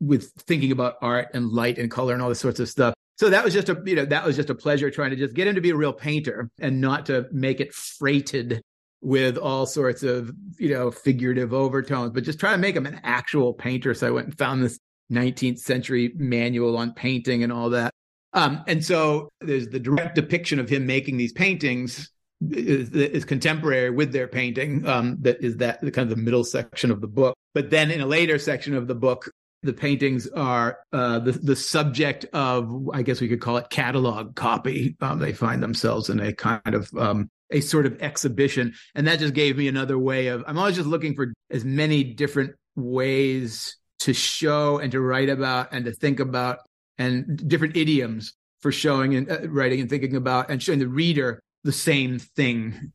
with 0.00 0.32
thinking 0.46 0.72
about 0.72 0.96
art 1.00 1.28
and 1.32 1.48
light 1.48 1.78
and 1.78 1.90
color 1.90 2.12
and 2.12 2.22
all 2.22 2.28
this 2.28 2.40
sorts 2.40 2.60
of 2.60 2.68
stuff 2.68 2.94
so 3.16 3.30
that 3.30 3.44
was 3.44 3.54
just 3.54 3.68
a 3.68 3.80
you 3.84 3.94
know 3.94 4.04
that 4.04 4.24
was 4.24 4.36
just 4.36 4.50
a 4.50 4.54
pleasure 4.54 4.90
trying 4.90 5.10
to 5.10 5.16
just 5.16 5.34
get 5.34 5.46
him 5.46 5.54
to 5.54 5.60
be 5.60 5.70
a 5.70 5.76
real 5.76 5.92
painter 5.92 6.50
and 6.58 6.80
not 6.80 7.06
to 7.06 7.26
make 7.32 7.60
it 7.60 7.72
freighted 7.72 8.62
with 9.00 9.36
all 9.36 9.66
sorts 9.66 10.02
of 10.02 10.30
you 10.58 10.70
know 10.70 10.90
figurative 10.90 11.52
overtones 11.52 12.12
but 12.12 12.22
just 12.22 12.38
try 12.38 12.52
to 12.52 12.58
make 12.58 12.76
him 12.76 12.86
an 12.86 13.00
actual 13.02 13.52
painter. 13.52 13.94
So 13.94 14.06
i 14.06 14.10
went 14.10 14.28
and 14.28 14.38
found 14.38 14.62
this 14.62 14.78
19th 15.10 15.58
century 15.58 16.12
manual 16.16 16.78
on 16.78 16.92
painting 16.94 17.42
and 17.42 17.52
all 17.52 17.70
that. 17.70 17.92
Um, 18.32 18.64
and 18.66 18.82
so 18.82 19.28
there's 19.40 19.68
the 19.68 19.78
direct 19.78 20.14
depiction 20.14 20.58
of 20.58 20.68
him 20.68 20.86
making 20.86 21.18
these 21.18 21.32
paintings 21.32 22.10
is, 22.50 22.90
is 22.90 23.24
contemporary 23.24 23.90
with 23.90 24.12
their 24.12 24.26
painting 24.26 24.86
um, 24.86 25.18
that 25.20 25.44
is 25.44 25.58
that 25.58 25.80
the 25.80 25.90
kind 25.90 26.10
of 26.10 26.16
the 26.16 26.22
middle 26.22 26.44
section 26.44 26.90
of 26.90 27.00
the 27.00 27.08
book. 27.08 27.36
But 27.54 27.70
then 27.70 27.90
in 27.90 28.00
a 28.00 28.06
later 28.06 28.38
section 28.38 28.74
of 28.74 28.86
the 28.86 28.94
book 28.94 29.30
the 29.62 29.72
paintings 29.72 30.28
are 30.28 30.78
uh, 30.92 31.18
the 31.20 31.32
the 31.32 31.56
subject 31.56 32.26
of, 32.32 32.90
I 32.92 33.02
guess 33.02 33.20
we 33.20 33.28
could 33.28 33.40
call 33.40 33.56
it 33.56 33.70
catalog 33.70 34.34
copy. 34.34 34.96
Um, 35.00 35.18
they 35.18 35.32
find 35.32 35.62
themselves 35.62 36.10
in 36.10 36.20
a 36.20 36.32
kind 36.32 36.74
of 36.74 36.92
um, 36.98 37.30
a 37.50 37.60
sort 37.60 37.86
of 37.86 38.00
exhibition, 38.02 38.74
and 38.94 39.06
that 39.06 39.18
just 39.18 39.34
gave 39.34 39.56
me 39.56 39.68
another 39.68 39.98
way 39.98 40.28
of. 40.28 40.44
I'm 40.46 40.58
always 40.58 40.76
just 40.76 40.88
looking 40.88 41.14
for 41.14 41.32
as 41.50 41.64
many 41.64 42.02
different 42.02 42.54
ways 42.74 43.76
to 44.00 44.12
show 44.12 44.78
and 44.78 44.90
to 44.92 45.00
write 45.00 45.28
about 45.28 45.72
and 45.72 45.84
to 45.84 45.92
think 45.92 46.18
about, 46.18 46.58
and 46.98 47.48
different 47.48 47.76
idioms 47.76 48.34
for 48.60 48.72
showing 48.72 49.14
and 49.14 49.30
uh, 49.30 49.48
writing 49.48 49.80
and 49.80 49.90
thinking 49.90 50.16
about 50.16 50.50
and 50.50 50.62
showing 50.62 50.78
the 50.78 50.88
reader 50.88 51.40
the 51.64 51.72
same 51.72 52.18
thing 52.18 52.92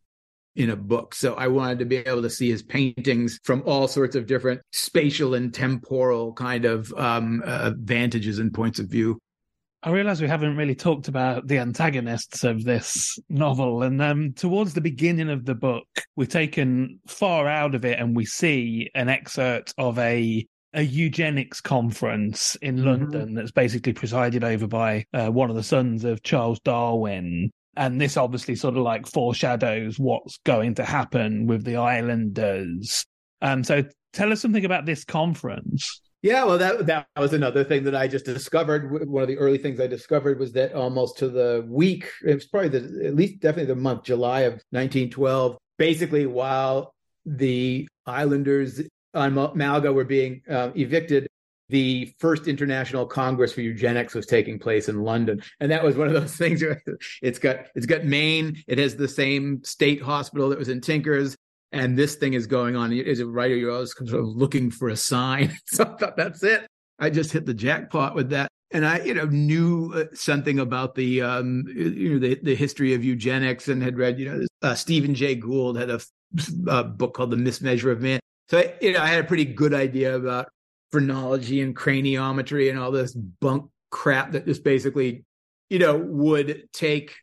in 0.58 0.72
a 0.72 0.76
book. 0.76 1.14
So 1.14 1.36
I 1.36 1.48
wanted 1.48 1.80
to 1.80 1.86
be 1.86 1.98
able 1.98 2.24
to 2.24 2.30
see 2.30 2.50
his 2.50 2.64
paintings 2.64 3.40
from 3.44 3.64
all 3.66 3.88
sorts 3.88 4.16
of 4.16 4.26
different 4.26 4.60
spatial 4.74 5.36
and 5.36 5.54
temporal 5.54 6.34
kind 6.34 6.66
of 6.66 6.92
um, 6.94 7.44
uh, 7.46 7.72
vantages 7.78 8.40
and 8.40 8.54
points 8.54 8.80
of 8.80 8.88
view. 8.88 9.20
I 9.84 9.92
realize 9.92 10.20
we 10.20 10.28
haven't 10.28 10.58
really 10.58 10.74
talked 10.74 11.08
about 11.08 11.48
the 11.48 11.60
antagonists 11.60 12.44
of 12.44 12.64
this 12.64 13.20
novel. 13.30 13.84
And 13.84 14.02
um, 14.02 14.34
towards 14.34 14.74
the 14.74 14.82
beginning 14.82 15.30
of 15.30 15.46
the 15.46 15.54
book, 15.54 15.88
we've 16.16 16.28
taken 16.28 17.00
far 17.08 17.48
out 17.48 17.76
of 17.76 17.86
it 17.86 18.00
and 18.00 18.16
we 18.16 18.26
see 18.26 18.90
an 18.96 19.08
excerpt 19.08 19.74
of 19.78 19.98
a 20.00 20.46
a 20.74 20.82
eugenics 20.82 21.62
conference 21.62 22.56
in 22.56 22.76
mm-hmm. 22.76 22.88
London 22.88 23.34
that's 23.34 23.52
basically 23.52 23.94
presided 23.94 24.44
over 24.44 24.68
by 24.68 25.06
uh, 25.14 25.28
one 25.28 25.50
of 25.50 25.56
the 25.56 25.64
sons 25.64 26.04
of 26.04 26.22
Charles 26.24 26.60
Darwin 26.60 27.52
and 27.78 28.00
this 28.00 28.18
obviously 28.18 28.56
sort 28.56 28.76
of 28.76 28.84
like 28.84 29.08
foreshadows 29.08 30.00
what's 30.00 30.38
going 30.46 30.76
to 30.76 30.84
happen 30.84 31.48
with 31.48 31.64
the 31.64 31.78
islanders. 31.78 33.06
Um 33.42 33.64
so 33.64 33.84
tell 34.14 34.32
us 34.32 34.42
something 34.42 34.66
about 34.66 34.86
this 34.86 35.04
conference. 35.04 36.02
Yeah 36.22 36.44
well 36.44 36.58
that 36.58 36.86
that 36.88 37.08
was 37.18 37.34
another 37.34 37.64
thing 37.64 37.84
that 37.84 37.96
i 37.96 38.08
just 38.08 38.26
discovered. 38.26 39.08
One 39.08 39.22
of 39.22 39.28
the 39.28 39.38
early 39.38 39.58
things 39.58 39.80
i 39.80 39.88
discovered 39.88 40.40
was 40.40 40.52
that 40.54 40.74
almost 40.74 41.18
to 41.20 41.30
the 41.30 41.66
week 41.68 42.10
it 42.26 42.34
was 42.34 42.48
probably 42.48 42.70
the 42.70 43.08
at 43.08 43.16
least 43.16 43.40
definitely 43.40 43.74
the 43.74 43.80
month 43.80 44.04
july 44.04 44.42
of 44.42 44.54
1912 44.72 45.58
basically 45.78 46.26
while 46.26 46.94
the 47.26 47.88
islanders 48.06 48.82
on 49.14 49.34
Malaga 49.34 49.92
were 49.92 50.06
being 50.06 50.42
uh, 50.50 50.72
evicted 50.76 51.28
the 51.70 52.14
first 52.20 52.48
international 52.48 53.06
congress 53.06 53.54
for 53.54 53.62
eugenics 53.62 54.14
was 54.14 54.26
taking 54.26 54.60
place 54.60 54.90
in 54.90 55.04
london. 55.04 55.42
And 55.60 55.72
that 55.72 55.84
was 55.84 55.96
one 55.96 56.08
of 56.08 56.14
those 56.14 56.36
things 56.38 56.62
where 56.62 56.82
it's 57.22 57.40
got 57.40 57.68
it's 57.76 57.86
got 57.86 58.06
maine 58.06 58.64
it 58.68 58.78
has 58.78 58.96
the 58.96 59.08
same 59.08 59.64
state 59.64 60.02
hospital 60.02 60.50
that 60.50 60.60
was 60.60 60.70
in 60.70 60.82
tinkers 60.82 61.36
and 61.74 61.98
this 61.98 62.16
thing 62.16 62.34
is 62.34 62.48
going 62.48 62.78
on. 62.78 62.94
As 62.94 63.20
a 63.20 63.26
writer 63.26 63.56
you're 63.56 63.72
always 63.72 63.94
sort 63.94 64.14
of 64.14 64.28
looking 64.28 64.72
for 64.72 64.90
a 64.90 64.98
sign. 64.98 65.56
So 65.68 65.84
i 65.84 65.98
thought 65.98 66.18
that's 66.18 66.44
it. 66.44 66.66
I 67.00 67.10
just 67.10 67.32
hit 67.32 67.46
the 67.46 67.54
jackpot 67.54 68.16
with 68.16 68.30
that. 68.30 68.50
And 68.72 68.86
i 68.86 69.00
you 69.00 69.14
know 69.14 69.26
knew 69.26 69.94
uh, 69.94 70.06
something 70.14 70.60
about 70.60 70.96
the 70.96 71.22
um 71.22 71.66
you 71.68 72.14
know 72.14 72.20
the, 72.20 72.40
the 72.44 72.56
history 72.56 72.94
of 72.94 73.04
eugenics 73.04 73.68
and 73.68 73.82
had 73.82 73.98
read 73.98 74.20
you 74.20 74.26
know 74.30 74.46
uh, 74.62 74.76
stephen 74.76 75.16
jay 75.16 75.36
gould 75.36 75.78
had 75.78 75.90
a, 75.90 76.02
a 76.68 76.84
book 76.84 77.14
called 77.14 77.32
the 77.32 77.38
mismeasure 77.38 77.94
of 77.94 78.02
man. 78.02 78.20
So 78.50 78.70
you 78.82 78.92
know 78.92 79.02
i 79.02 79.08
had 79.08 79.24
a 79.24 79.28
pretty 79.28 79.46
good 79.46 79.74
idea 79.74 80.16
about 80.16 80.50
phrenology 80.92 81.62
and 81.62 81.76
craniometry 81.76 82.70
and 82.70 82.80
all 82.80 82.92
this 82.92 83.14
bunk 83.14 83.70
crap 83.90 84.32
that 84.32 84.46
just 84.46 84.64
basically, 84.64 85.26
you 85.70 85.80
know, 85.80 85.98
would 85.98 86.68
take, 86.74 87.16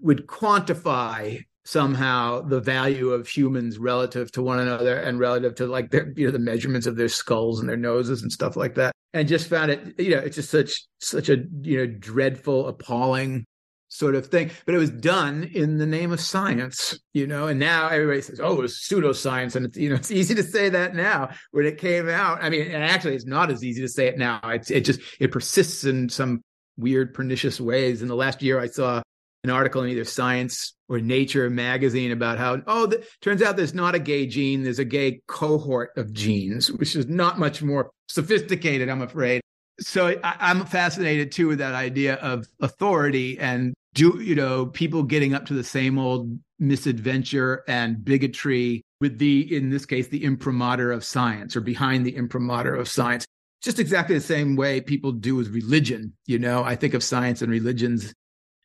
would 0.00 0.26
quantify 0.26 1.44
somehow 1.64 2.40
the 2.40 2.60
value 2.60 3.10
of 3.10 3.28
humans 3.28 3.78
relative 3.78 4.32
to 4.32 4.42
one 4.42 4.58
another 4.58 4.96
and 4.96 5.18
relative 5.18 5.54
to 5.54 5.66
like 5.66 5.90
their, 5.90 6.12
you 6.16 6.26
know, 6.26 6.32
the 6.32 6.38
measurements 6.38 6.86
of 6.86 6.96
their 6.96 7.08
skulls 7.08 7.60
and 7.60 7.68
their 7.68 7.76
noses 7.76 8.22
and 8.22 8.32
stuff 8.32 8.56
like 8.56 8.74
that. 8.74 8.92
And 9.12 9.28
just 9.28 9.48
found 9.48 9.70
it, 9.70 9.98
you 9.98 10.10
know, 10.10 10.18
it's 10.18 10.36
just 10.36 10.50
such, 10.50 10.86
such 11.00 11.28
a, 11.28 11.44
you 11.62 11.78
know, 11.78 11.86
dreadful, 11.86 12.68
appalling 12.68 13.44
sort 13.90 14.14
of 14.14 14.28
thing. 14.28 14.50
But 14.64 14.74
it 14.74 14.78
was 14.78 14.90
done 14.90 15.44
in 15.52 15.76
the 15.76 15.86
name 15.86 16.12
of 16.12 16.20
science, 16.20 16.98
you 17.12 17.26
know. 17.26 17.48
And 17.48 17.60
now 17.60 17.88
everybody 17.88 18.22
says, 18.22 18.40
"Oh, 18.40 18.62
it's 18.62 18.88
pseudoscience," 18.88 19.54
and 19.56 19.66
it's 19.66 19.76
you 19.76 19.90
know 19.90 19.94
it's 19.96 20.10
easy 20.10 20.34
to 20.36 20.42
say 20.42 20.70
that 20.70 20.94
now. 20.94 21.30
When 21.50 21.66
it 21.66 21.78
came 21.78 22.08
out, 22.08 22.42
I 22.42 22.48
mean, 22.48 22.70
actually, 22.70 23.14
it's 23.14 23.26
not 23.26 23.50
as 23.50 23.62
easy 23.62 23.82
to 23.82 23.88
say 23.88 24.06
it 24.06 24.16
now. 24.16 24.40
It's 24.44 24.70
it 24.70 24.84
just 24.86 25.00
it 25.20 25.30
persists 25.30 25.84
in 25.84 26.08
some 26.08 26.42
weird, 26.78 27.12
pernicious 27.12 27.60
ways. 27.60 28.00
In 28.00 28.08
the 28.08 28.16
last 28.16 28.42
year, 28.42 28.58
I 28.58 28.66
saw 28.66 29.02
an 29.44 29.50
article 29.50 29.82
in 29.82 29.90
either 29.90 30.04
Science 30.04 30.74
or 30.88 31.00
Nature 31.00 31.48
magazine 31.48 32.12
about 32.12 32.38
how 32.38 32.60
oh, 32.66 32.86
the, 32.86 33.06
turns 33.20 33.42
out 33.42 33.56
there's 33.56 33.74
not 33.74 33.94
a 33.94 33.98
gay 33.98 34.26
gene, 34.26 34.62
there's 34.62 34.78
a 34.78 34.84
gay 34.84 35.20
cohort 35.26 35.90
of 35.96 36.12
genes, 36.12 36.70
which 36.70 36.96
is 36.96 37.06
not 37.06 37.38
much 37.38 37.62
more 37.62 37.90
sophisticated, 38.08 38.88
I'm 38.88 39.02
afraid. 39.02 39.40
So 39.80 40.18
I, 40.22 40.36
I'm 40.38 40.64
fascinated 40.66 41.32
too 41.32 41.48
with 41.48 41.58
that 41.58 41.74
idea 41.74 42.14
of 42.16 42.46
authority 42.60 43.38
and 43.38 43.74
do 43.94 44.20
you 44.22 44.34
know 44.34 44.66
people 44.66 45.02
getting 45.02 45.34
up 45.34 45.46
to 45.46 45.54
the 45.54 45.64
same 45.64 45.98
old 45.98 46.38
misadventure 46.58 47.64
and 47.66 48.04
bigotry 48.04 48.82
with 49.00 49.18
the 49.18 49.54
in 49.54 49.70
this 49.70 49.86
case 49.86 50.08
the 50.08 50.24
imprimatur 50.24 50.92
of 50.92 51.04
science 51.04 51.56
or 51.56 51.60
behind 51.60 52.06
the 52.06 52.14
imprimatur 52.14 52.74
of 52.74 52.88
science. 52.88 53.24
Just 53.62 53.78
exactly 53.78 54.14
the 54.14 54.20
same 54.22 54.56
way 54.56 54.80
people 54.80 55.12
do 55.12 55.36
with 55.36 55.48
religion 55.48 56.12
you 56.26 56.38
know? 56.38 56.62
I 56.62 56.76
think 56.76 56.94
of 56.94 57.02
science 57.02 57.42
and 57.42 57.50
religions. 57.50 58.14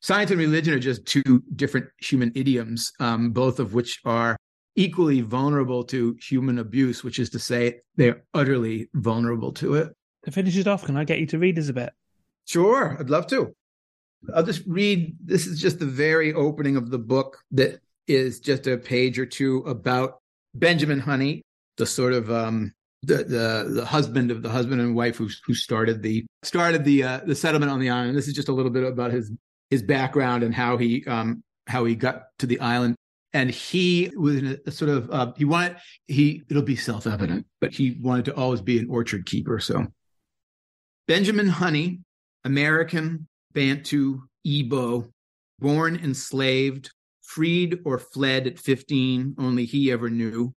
Science 0.01 0.29
and 0.29 0.39
religion 0.39 0.73
are 0.73 0.79
just 0.79 1.05
two 1.05 1.43
different 1.55 1.87
human 1.97 2.31
idioms 2.35 2.91
um, 2.99 3.31
both 3.31 3.59
of 3.59 3.73
which 3.73 3.99
are 4.05 4.37
equally 4.75 5.21
vulnerable 5.21 5.85
to 5.85 6.17
human 6.21 6.59
abuse 6.59 7.03
which 7.03 7.17
is 7.17 7.29
to 7.29 7.39
say 7.39 7.79
they're 7.95 8.23
utterly 8.33 8.89
vulnerable 8.93 9.53
to 9.53 9.75
it 9.75 9.94
to 10.25 10.31
finish 10.31 10.57
it 10.57 10.67
off 10.67 10.83
can 10.83 10.97
i 10.97 11.03
get 11.03 11.19
you 11.19 11.25
to 11.25 11.39
read 11.39 11.57
us 11.57 11.69
a 11.69 11.73
bit 11.73 11.93
sure 12.45 12.97
i'd 12.99 13.09
love 13.09 13.27
to 13.27 13.53
I'll 14.33 14.43
just 14.43 14.63
read. 14.65 15.15
This 15.23 15.45
is 15.47 15.59
just 15.59 15.79
the 15.79 15.85
very 15.85 16.33
opening 16.33 16.75
of 16.75 16.89
the 16.89 16.97
book 16.97 17.39
that 17.51 17.79
is 18.07 18.39
just 18.39 18.67
a 18.67 18.77
page 18.77 19.19
or 19.19 19.25
two 19.25 19.57
about 19.59 20.19
Benjamin 20.53 20.99
Honey, 20.99 21.41
the 21.77 21.85
sort 21.85 22.13
of 22.13 22.31
um, 22.31 22.73
the, 23.03 23.17
the 23.17 23.65
the 23.69 23.85
husband 23.85 24.31
of 24.31 24.41
the 24.41 24.49
husband 24.49 24.81
and 24.81 24.95
wife 24.95 25.17
who 25.17 25.29
who 25.45 25.53
started 25.53 26.01
the 26.01 26.25
started 26.43 26.85
the 26.85 27.03
uh, 27.03 27.19
the 27.25 27.35
settlement 27.35 27.71
on 27.71 27.79
the 27.79 27.89
island. 27.89 28.17
This 28.17 28.27
is 28.27 28.33
just 28.33 28.49
a 28.49 28.53
little 28.53 28.71
bit 28.71 28.83
about 28.83 29.11
his 29.11 29.31
his 29.69 29.83
background 29.83 30.43
and 30.43 30.53
how 30.53 30.77
he 30.77 31.05
um 31.05 31.43
how 31.67 31.85
he 31.85 31.95
got 31.95 32.23
to 32.39 32.45
the 32.45 32.59
island. 32.59 32.95
And 33.33 33.49
he 33.51 34.11
was 34.15 34.37
in 34.37 34.47
a, 34.47 34.69
a 34.69 34.71
sort 34.71 34.89
of 34.89 35.11
uh, 35.11 35.33
he 35.35 35.45
wanted 35.45 35.77
he 36.07 36.43
it'll 36.49 36.63
be 36.63 36.75
self 36.75 37.05
evident, 37.05 37.45
but 37.59 37.73
he 37.73 37.97
wanted 38.01 38.25
to 38.25 38.35
always 38.35 38.61
be 38.61 38.79
an 38.79 38.87
orchard 38.89 39.25
keeper. 39.25 39.59
So 39.59 39.87
Benjamin 41.07 41.47
Honey, 41.47 41.99
American, 42.43 43.27
Bantu, 43.53 44.23
Igbo, 44.45 45.11
born 45.59 45.95
enslaved, 45.95 46.89
freed 47.21 47.79
or 47.85 47.99
fled 47.99 48.47
at 48.47 48.57
15, 48.57 49.35
only 49.37 49.65
he 49.65 49.91
ever 49.91 50.09
knew. 50.09 50.53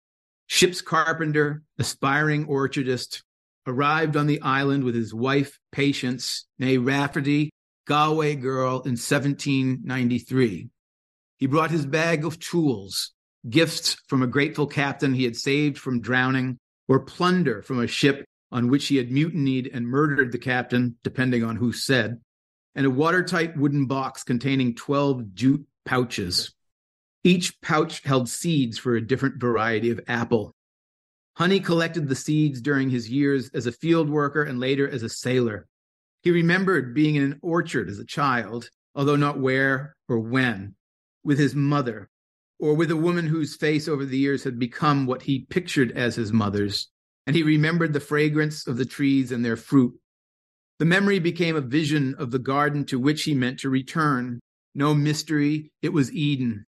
Ship's 0.46 0.80
carpenter, 0.80 1.62
aspiring 1.80 2.46
orchardist, 2.46 3.22
arrived 3.66 4.16
on 4.16 4.28
the 4.28 4.40
island 4.40 4.85
with 4.85 4.94
his 4.94 5.12
wife, 5.12 5.59
Patience, 5.72 6.46
née 6.61 6.85
Rafferty, 6.85 7.50
Galway 7.88 8.37
girl, 8.37 8.82
in 8.82 8.92
1793. 8.92 10.68
He 11.38 11.46
brought 11.46 11.72
his 11.72 11.87
bag 11.87 12.24
of 12.24 12.38
tools, 12.38 13.12
gifts 13.50 13.96
from 14.06 14.22
a 14.22 14.28
grateful 14.28 14.68
captain 14.68 15.12
he 15.12 15.24
had 15.24 15.37
saved 15.37 15.76
from 15.76 16.00
drowning, 16.00 16.59
or 16.87 17.00
plunder 17.00 17.62
from 17.62 17.80
a 17.80 17.88
ship 17.88 18.24
on 18.57 18.71
which 18.71 18.87
he 18.87 18.97
had 18.97 19.12
mutinied 19.12 19.71
and 19.75 19.87
murdered 19.87 20.33
the 20.33 20.38
captain, 20.38 20.97
depending 21.05 21.45
on 21.45 21.57
who 21.57 21.75
said, 21.75 22.19
and 22.75 22.87
a 22.87 22.90
watertight 22.90 23.55
wooden 23.55 23.85
box 23.85 24.25
containing 24.25 24.75
12 24.75 25.35
jute 25.35 25.66
pouches. 25.85 26.55
Each 27.23 27.61
pouch 27.61 28.03
held 28.03 28.31
seeds 28.31 28.79
for 28.79 28.97
a 28.97 29.07
different 29.07 29.38
variety 29.38 29.90
of 29.90 30.01
apple. 30.09 30.55
Honey 31.37 31.61
collected 31.61 32.09
the 32.09 32.14
seeds 32.14 32.62
during 32.62 32.88
his 32.88 33.11
years 33.11 33.51
as 33.53 33.66
a 33.66 33.73
field 33.73 34.09
worker 34.09 34.42
and 34.42 34.59
later 34.59 34.88
as 34.88 35.03
a 35.03 35.11
sailor. 35.11 35.66
He 36.23 36.31
remembered 36.31 36.95
being 36.95 37.16
in 37.16 37.25
an 37.25 37.38
orchard 37.42 37.90
as 37.90 37.99
a 37.99 38.07
child, 38.07 38.71
although 38.95 39.16
not 39.16 39.38
where 39.38 39.95
or 40.09 40.19
when, 40.19 40.77
with 41.23 41.38
his 41.38 41.55
mother, 41.55 42.09
or 42.59 42.73
with 42.73 42.90
a 42.90 42.97
woman 42.97 43.27
whose 43.27 43.55
face 43.55 43.87
over 43.87 44.07
the 44.07 44.16
years 44.16 44.45
had 44.45 44.59
become 44.59 45.05
what 45.05 45.21
he 45.21 45.40
pictured 45.40 45.92
as 45.92 46.14
his 46.14 46.33
mother's, 46.33 46.88
and 47.27 47.35
he 47.35 47.43
remembered 47.43 47.93
the 47.93 48.01
fragrance 48.01 48.67
of 48.67 48.77
the 48.77 48.85
trees 48.85 49.33
and 49.33 49.45
their 49.45 49.57
fruit. 49.57 49.99
The 50.79 50.85
memory 50.85 51.19
became 51.19 51.57
a 51.57 51.61
vision 51.61 52.15
of 52.19 52.31
the 52.31 52.39
garden 52.39 52.85
to 52.87 52.99
which 52.99 53.25
he 53.25 53.35
meant 53.35 53.61
to 53.61 53.71
return. 53.71 54.41
No 54.75 54.95
mystery, 54.95 55.73
it 55.83 55.93
was 55.93 56.12
Eden. 56.12 56.67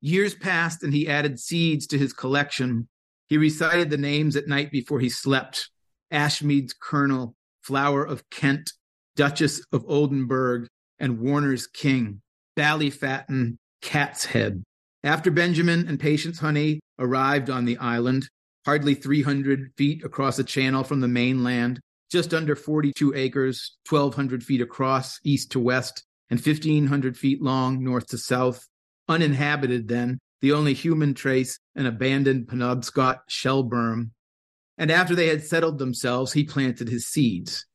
Years 0.00 0.34
passed, 0.34 0.82
and 0.82 0.92
he 0.92 1.08
added 1.08 1.38
seeds 1.38 1.86
to 1.88 1.98
his 1.98 2.12
collection, 2.12 2.88
he 3.32 3.38
recited 3.38 3.88
the 3.88 3.96
names 3.96 4.36
at 4.36 4.46
night 4.46 4.70
before 4.70 5.00
he 5.00 5.08
slept 5.08 5.70
Ashmead's 6.10 6.74
Kernel, 6.78 7.34
Flower 7.62 8.04
of 8.04 8.28
Kent, 8.28 8.72
Duchess 9.16 9.64
of 9.72 9.86
Oldenburg, 9.88 10.66
and 10.98 11.18
Warner's 11.18 11.66
King, 11.66 12.20
Ballyfatten, 12.58 13.56
Cat's 13.80 14.26
Head. 14.26 14.62
After 15.02 15.30
Benjamin 15.30 15.88
and 15.88 15.98
Patience 15.98 16.40
Honey 16.40 16.80
arrived 16.98 17.48
on 17.48 17.64
the 17.64 17.78
island, 17.78 18.28
hardly 18.64 18.94
300 18.94 19.72
feet 19.76 20.04
across 20.04 20.36
the 20.36 20.44
channel 20.44 20.84
from 20.84 21.00
the 21.00 21.08
mainland, 21.08 21.80
just 22.10 22.34
under 22.34 22.54
42 22.54 23.14
acres, 23.14 23.76
1,200 23.88 24.42
feet 24.44 24.60
across, 24.60 25.18
east 25.24 25.50
to 25.52 25.60
west, 25.60 26.04
and 26.30 26.38
1,500 26.38 27.16
feet 27.16 27.42
long, 27.42 27.82
north 27.82 28.06
to 28.08 28.18
south, 28.18 28.66
uninhabited 29.08 29.88
then, 29.88 30.18
the 30.40 30.52
only 30.52 30.74
human 30.74 31.14
trace, 31.14 31.58
an 31.76 31.86
abandoned 31.86 32.48
Penobscot 32.48 33.20
shell 33.28 33.64
berm. 33.64 34.10
And 34.78 34.90
after 34.90 35.14
they 35.14 35.28
had 35.28 35.42
settled 35.42 35.78
themselves, 35.78 36.32
he 36.32 36.44
planted 36.44 36.88
his 36.88 37.06
seeds. 37.06 37.66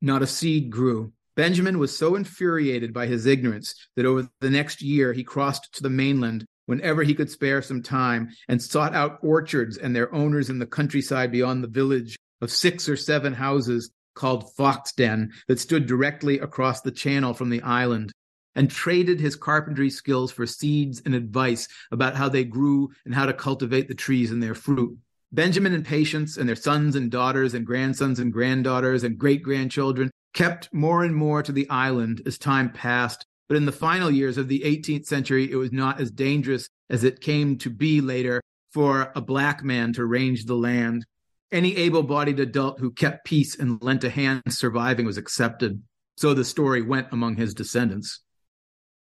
Not 0.00 0.22
a 0.22 0.26
seed 0.26 0.70
grew. 0.70 1.12
Benjamin 1.36 1.78
was 1.78 1.96
so 1.96 2.14
infuriated 2.14 2.92
by 2.92 3.06
his 3.06 3.26
ignorance 3.26 3.74
that 3.96 4.06
over 4.06 4.28
the 4.40 4.50
next 4.50 4.82
year 4.82 5.12
he 5.12 5.24
crossed 5.24 5.72
to 5.74 5.82
the 5.82 5.90
mainland 5.90 6.44
whenever 6.66 7.02
he 7.02 7.14
could 7.14 7.30
spare 7.30 7.62
some 7.62 7.82
time 7.82 8.30
and 8.48 8.62
sought 8.62 8.94
out 8.94 9.18
orchards 9.22 9.76
and 9.76 9.94
their 9.94 10.12
owners 10.14 10.50
in 10.50 10.58
the 10.58 10.66
countryside 10.66 11.30
beyond 11.30 11.62
the 11.62 11.68
village 11.68 12.16
of 12.40 12.50
six 12.50 12.88
or 12.88 12.96
seven 12.96 13.32
houses 13.32 13.90
called 14.14 14.54
Foxden 14.56 15.30
that 15.48 15.60
stood 15.60 15.86
directly 15.86 16.38
across 16.38 16.80
the 16.80 16.90
channel 16.90 17.34
from 17.34 17.50
the 17.50 17.62
island 17.62 18.12
and 18.54 18.70
traded 18.70 19.20
his 19.20 19.36
carpentry 19.36 19.90
skills 19.90 20.30
for 20.30 20.46
seeds 20.46 21.02
and 21.04 21.14
advice 21.14 21.68
about 21.90 22.14
how 22.14 22.28
they 22.28 22.44
grew 22.44 22.90
and 23.04 23.14
how 23.14 23.26
to 23.26 23.32
cultivate 23.32 23.88
the 23.88 23.94
trees 23.94 24.30
and 24.30 24.42
their 24.42 24.54
fruit. 24.54 24.96
Benjamin 25.32 25.74
and 25.74 25.84
Patience 25.84 26.36
and 26.36 26.48
their 26.48 26.54
sons 26.54 26.94
and 26.94 27.10
daughters 27.10 27.54
and 27.54 27.66
grandsons 27.66 28.20
and 28.20 28.32
granddaughters 28.32 29.02
and 29.02 29.18
great 29.18 29.42
grandchildren 29.42 30.10
kept 30.32 30.72
more 30.72 31.02
and 31.02 31.14
more 31.14 31.42
to 31.42 31.50
the 31.50 31.68
island 31.68 32.22
as 32.26 32.38
time 32.38 32.70
passed. 32.70 33.26
But 33.48 33.56
in 33.56 33.66
the 33.66 33.72
final 33.72 34.10
years 34.10 34.38
of 34.38 34.48
the 34.48 34.60
18th 34.60 35.06
century, 35.06 35.50
it 35.50 35.56
was 35.56 35.72
not 35.72 36.00
as 36.00 36.10
dangerous 36.10 36.68
as 36.88 37.04
it 37.04 37.20
came 37.20 37.58
to 37.58 37.70
be 37.70 38.00
later 38.00 38.40
for 38.72 39.12
a 39.14 39.20
black 39.20 39.62
man 39.62 39.92
to 39.94 40.04
range 40.04 40.46
the 40.46 40.56
land. 40.56 41.04
Any 41.52 41.76
able 41.76 42.02
bodied 42.02 42.40
adult 42.40 42.80
who 42.80 42.90
kept 42.90 43.24
peace 43.24 43.58
and 43.58 43.80
lent 43.82 44.02
a 44.02 44.10
hand 44.10 44.42
surviving 44.48 45.06
was 45.06 45.18
accepted. 45.18 45.82
So 46.16 46.34
the 46.34 46.44
story 46.44 46.82
went 46.82 47.08
among 47.12 47.36
his 47.36 47.54
descendants. 47.54 48.20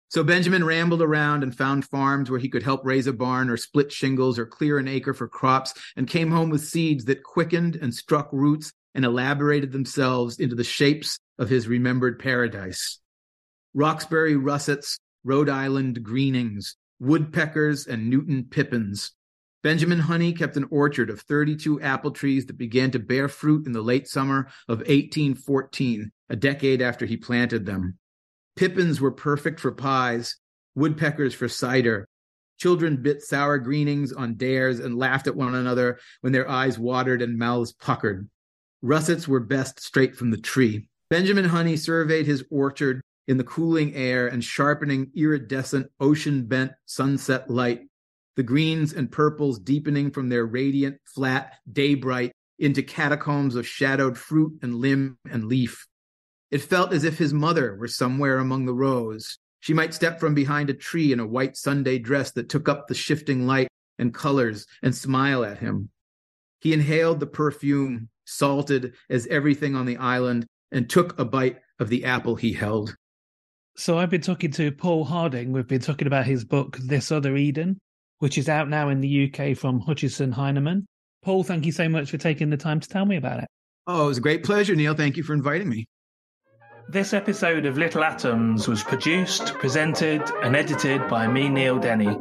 So 0.08 0.24
Benjamin 0.24 0.64
rambled 0.64 1.02
around 1.02 1.44
and 1.44 1.56
found 1.56 1.84
farms 1.84 2.30
where 2.30 2.40
he 2.40 2.48
could 2.48 2.64
help 2.64 2.84
raise 2.84 3.06
a 3.06 3.12
barn 3.12 3.48
or 3.48 3.56
split 3.56 3.92
shingles 3.92 4.40
or 4.40 4.46
clear 4.46 4.78
an 4.78 4.88
acre 4.88 5.14
for 5.14 5.28
crops 5.28 5.72
and 5.96 6.08
came 6.08 6.32
home 6.32 6.50
with 6.50 6.64
seeds 6.64 7.04
that 7.04 7.22
quickened 7.22 7.76
and 7.76 7.94
struck 7.94 8.28
roots 8.32 8.72
and 8.94 9.04
elaborated 9.04 9.70
themselves 9.70 10.40
into 10.40 10.56
the 10.56 10.64
shapes 10.64 11.18
of 11.38 11.48
his 11.48 11.68
remembered 11.68 12.18
paradise. 12.18 12.98
Roxbury 13.74 14.36
russets, 14.36 14.98
Rhode 15.22 15.48
Island 15.48 16.02
greenings, 16.02 16.76
woodpeckers, 16.98 17.86
and 17.86 18.10
Newtown 18.10 18.44
pippins. 18.50 19.12
Benjamin 19.62 20.00
Honey 20.00 20.32
kept 20.32 20.56
an 20.56 20.66
orchard 20.70 21.10
of 21.10 21.20
32 21.20 21.80
apple 21.80 22.10
trees 22.10 22.46
that 22.46 22.58
began 22.58 22.90
to 22.90 22.98
bear 22.98 23.28
fruit 23.28 23.66
in 23.66 23.72
the 23.72 23.82
late 23.82 24.08
summer 24.08 24.48
of 24.68 24.78
1814, 24.78 26.10
a 26.30 26.36
decade 26.36 26.82
after 26.82 27.06
he 27.06 27.16
planted 27.16 27.66
them. 27.66 27.98
Pippins 28.56 29.00
were 29.00 29.12
perfect 29.12 29.60
for 29.60 29.70
pies, 29.70 30.36
woodpeckers 30.74 31.34
for 31.34 31.48
cider. 31.48 32.08
Children 32.58 33.02
bit 33.02 33.22
sour 33.22 33.58
greenings 33.58 34.12
on 34.12 34.36
dares 34.36 34.80
and 34.80 34.98
laughed 34.98 35.26
at 35.26 35.36
one 35.36 35.54
another 35.54 35.98
when 36.22 36.32
their 36.32 36.48
eyes 36.48 36.78
watered 36.78 37.22
and 37.22 37.38
mouths 37.38 37.72
puckered. 37.72 38.28
Russets 38.82 39.28
were 39.28 39.40
best 39.40 39.80
straight 39.80 40.16
from 40.16 40.30
the 40.30 40.40
tree. 40.40 40.88
Benjamin 41.10 41.46
Honey 41.46 41.76
surveyed 41.76 42.26
his 42.26 42.44
orchard 42.50 43.02
in 43.30 43.36
the 43.36 43.44
cooling 43.44 43.94
air 43.94 44.26
and 44.26 44.42
sharpening 44.42 45.08
iridescent 45.14 45.86
ocean 46.00 46.46
bent 46.46 46.72
sunset 46.86 47.48
light, 47.48 47.82
the 48.34 48.42
greens 48.42 48.92
and 48.92 49.12
purples 49.12 49.60
deepening 49.60 50.10
from 50.10 50.28
their 50.28 50.44
radiant, 50.44 50.96
flat, 51.04 51.54
day 51.72 51.94
bright 51.94 52.32
into 52.58 52.82
catacombs 52.82 53.54
of 53.54 53.64
shadowed 53.64 54.18
fruit 54.18 54.58
and 54.62 54.74
limb 54.74 55.16
and 55.30 55.44
leaf. 55.44 55.86
It 56.50 56.60
felt 56.60 56.92
as 56.92 57.04
if 57.04 57.18
his 57.18 57.32
mother 57.32 57.76
were 57.76 57.86
somewhere 57.86 58.38
among 58.38 58.66
the 58.66 58.74
rows. 58.74 59.38
She 59.60 59.74
might 59.74 59.94
step 59.94 60.18
from 60.18 60.34
behind 60.34 60.68
a 60.68 60.74
tree 60.74 61.12
in 61.12 61.20
a 61.20 61.26
white 61.26 61.56
Sunday 61.56 62.00
dress 62.00 62.32
that 62.32 62.48
took 62.48 62.68
up 62.68 62.88
the 62.88 62.94
shifting 62.96 63.46
light 63.46 63.68
and 63.96 64.12
colors 64.12 64.66
and 64.82 64.92
smile 64.92 65.44
at 65.44 65.58
him. 65.58 65.90
He 66.58 66.72
inhaled 66.72 67.20
the 67.20 67.28
perfume, 67.28 68.08
salted 68.24 68.94
as 69.08 69.28
everything 69.28 69.76
on 69.76 69.86
the 69.86 69.98
island, 69.98 70.46
and 70.72 70.90
took 70.90 71.16
a 71.16 71.24
bite 71.24 71.60
of 71.78 71.90
the 71.90 72.04
apple 72.06 72.34
he 72.34 72.54
held. 72.54 72.96
So 73.76 73.98
I've 73.98 74.10
been 74.10 74.20
talking 74.20 74.50
to 74.52 74.72
Paul 74.72 75.04
Harding. 75.04 75.52
We've 75.52 75.66
been 75.66 75.80
talking 75.80 76.06
about 76.06 76.26
his 76.26 76.44
book, 76.44 76.76
This 76.78 77.10
Other 77.10 77.36
Eden, 77.36 77.78
which 78.18 78.36
is 78.36 78.48
out 78.48 78.68
now 78.68 78.88
in 78.88 79.00
the 79.00 79.32
UK 79.32 79.56
from 79.56 79.80
Hutchinson 79.80 80.32
Heinemann. 80.32 80.86
Paul, 81.22 81.44
thank 81.44 81.66
you 81.66 81.72
so 81.72 81.88
much 81.88 82.10
for 82.10 82.18
taking 82.18 82.50
the 82.50 82.56
time 82.56 82.80
to 82.80 82.88
tell 82.88 83.06
me 83.06 83.16
about 83.16 83.42
it. 83.42 83.48
Oh, 83.86 84.04
it 84.04 84.08
was 84.08 84.18
a 84.18 84.22
great 84.22 84.44
pleasure, 84.44 84.74
Neil. 84.74 84.94
Thank 84.94 85.16
you 85.16 85.22
for 85.22 85.34
inviting 85.34 85.68
me. 85.68 85.86
This 86.88 87.14
episode 87.14 87.66
of 87.66 87.78
Little 87.78 88.02
Atoms 88.02 88.66
was 88.66 88.82
produced, 88.82 89.54
presented, 89.54 90.22
and 90.42 90.56
edited 90.56 91.08
by 91.08 91.26
me, 91.28 91.48
Neil 91.48 91.78
Denny. 91.78 92.18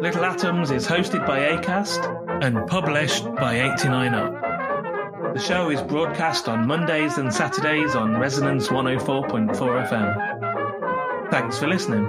Little 0.00 0.24
Atoms 0.24 0.70
is 0.70 0.86
hosted 0.86 1.26
by 1.26 1.38
ACAST 1.40 2.44
and 2.44 2.66
published 2.66 3.24
by 3.36 3.56
89UP. 3.56 4.53
The 5.34 5.40
show 5.40 5.68
is 5.68 5.82
broadcast 5.82 6.48
on 6.48 6.68
Mondays 6.68 7.18
and 7.18 7.34
Saturdays 7.34 7.96
on 7.96 8.16
Resonance 8.18 8.68
104.4 8.68 9.88
FM. 9.88 11.30
Thanks 11.32 11.58
for 11.58 11.66
listening. 11.66 12.06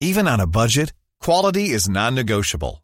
Even 0.00 0.26
on 0.26 0.40
a 0.40 0.46
budget, 0.46 0.94
quality 1.20 1.68
is 1.68 1.86
non-negotiable. 1.86 2.83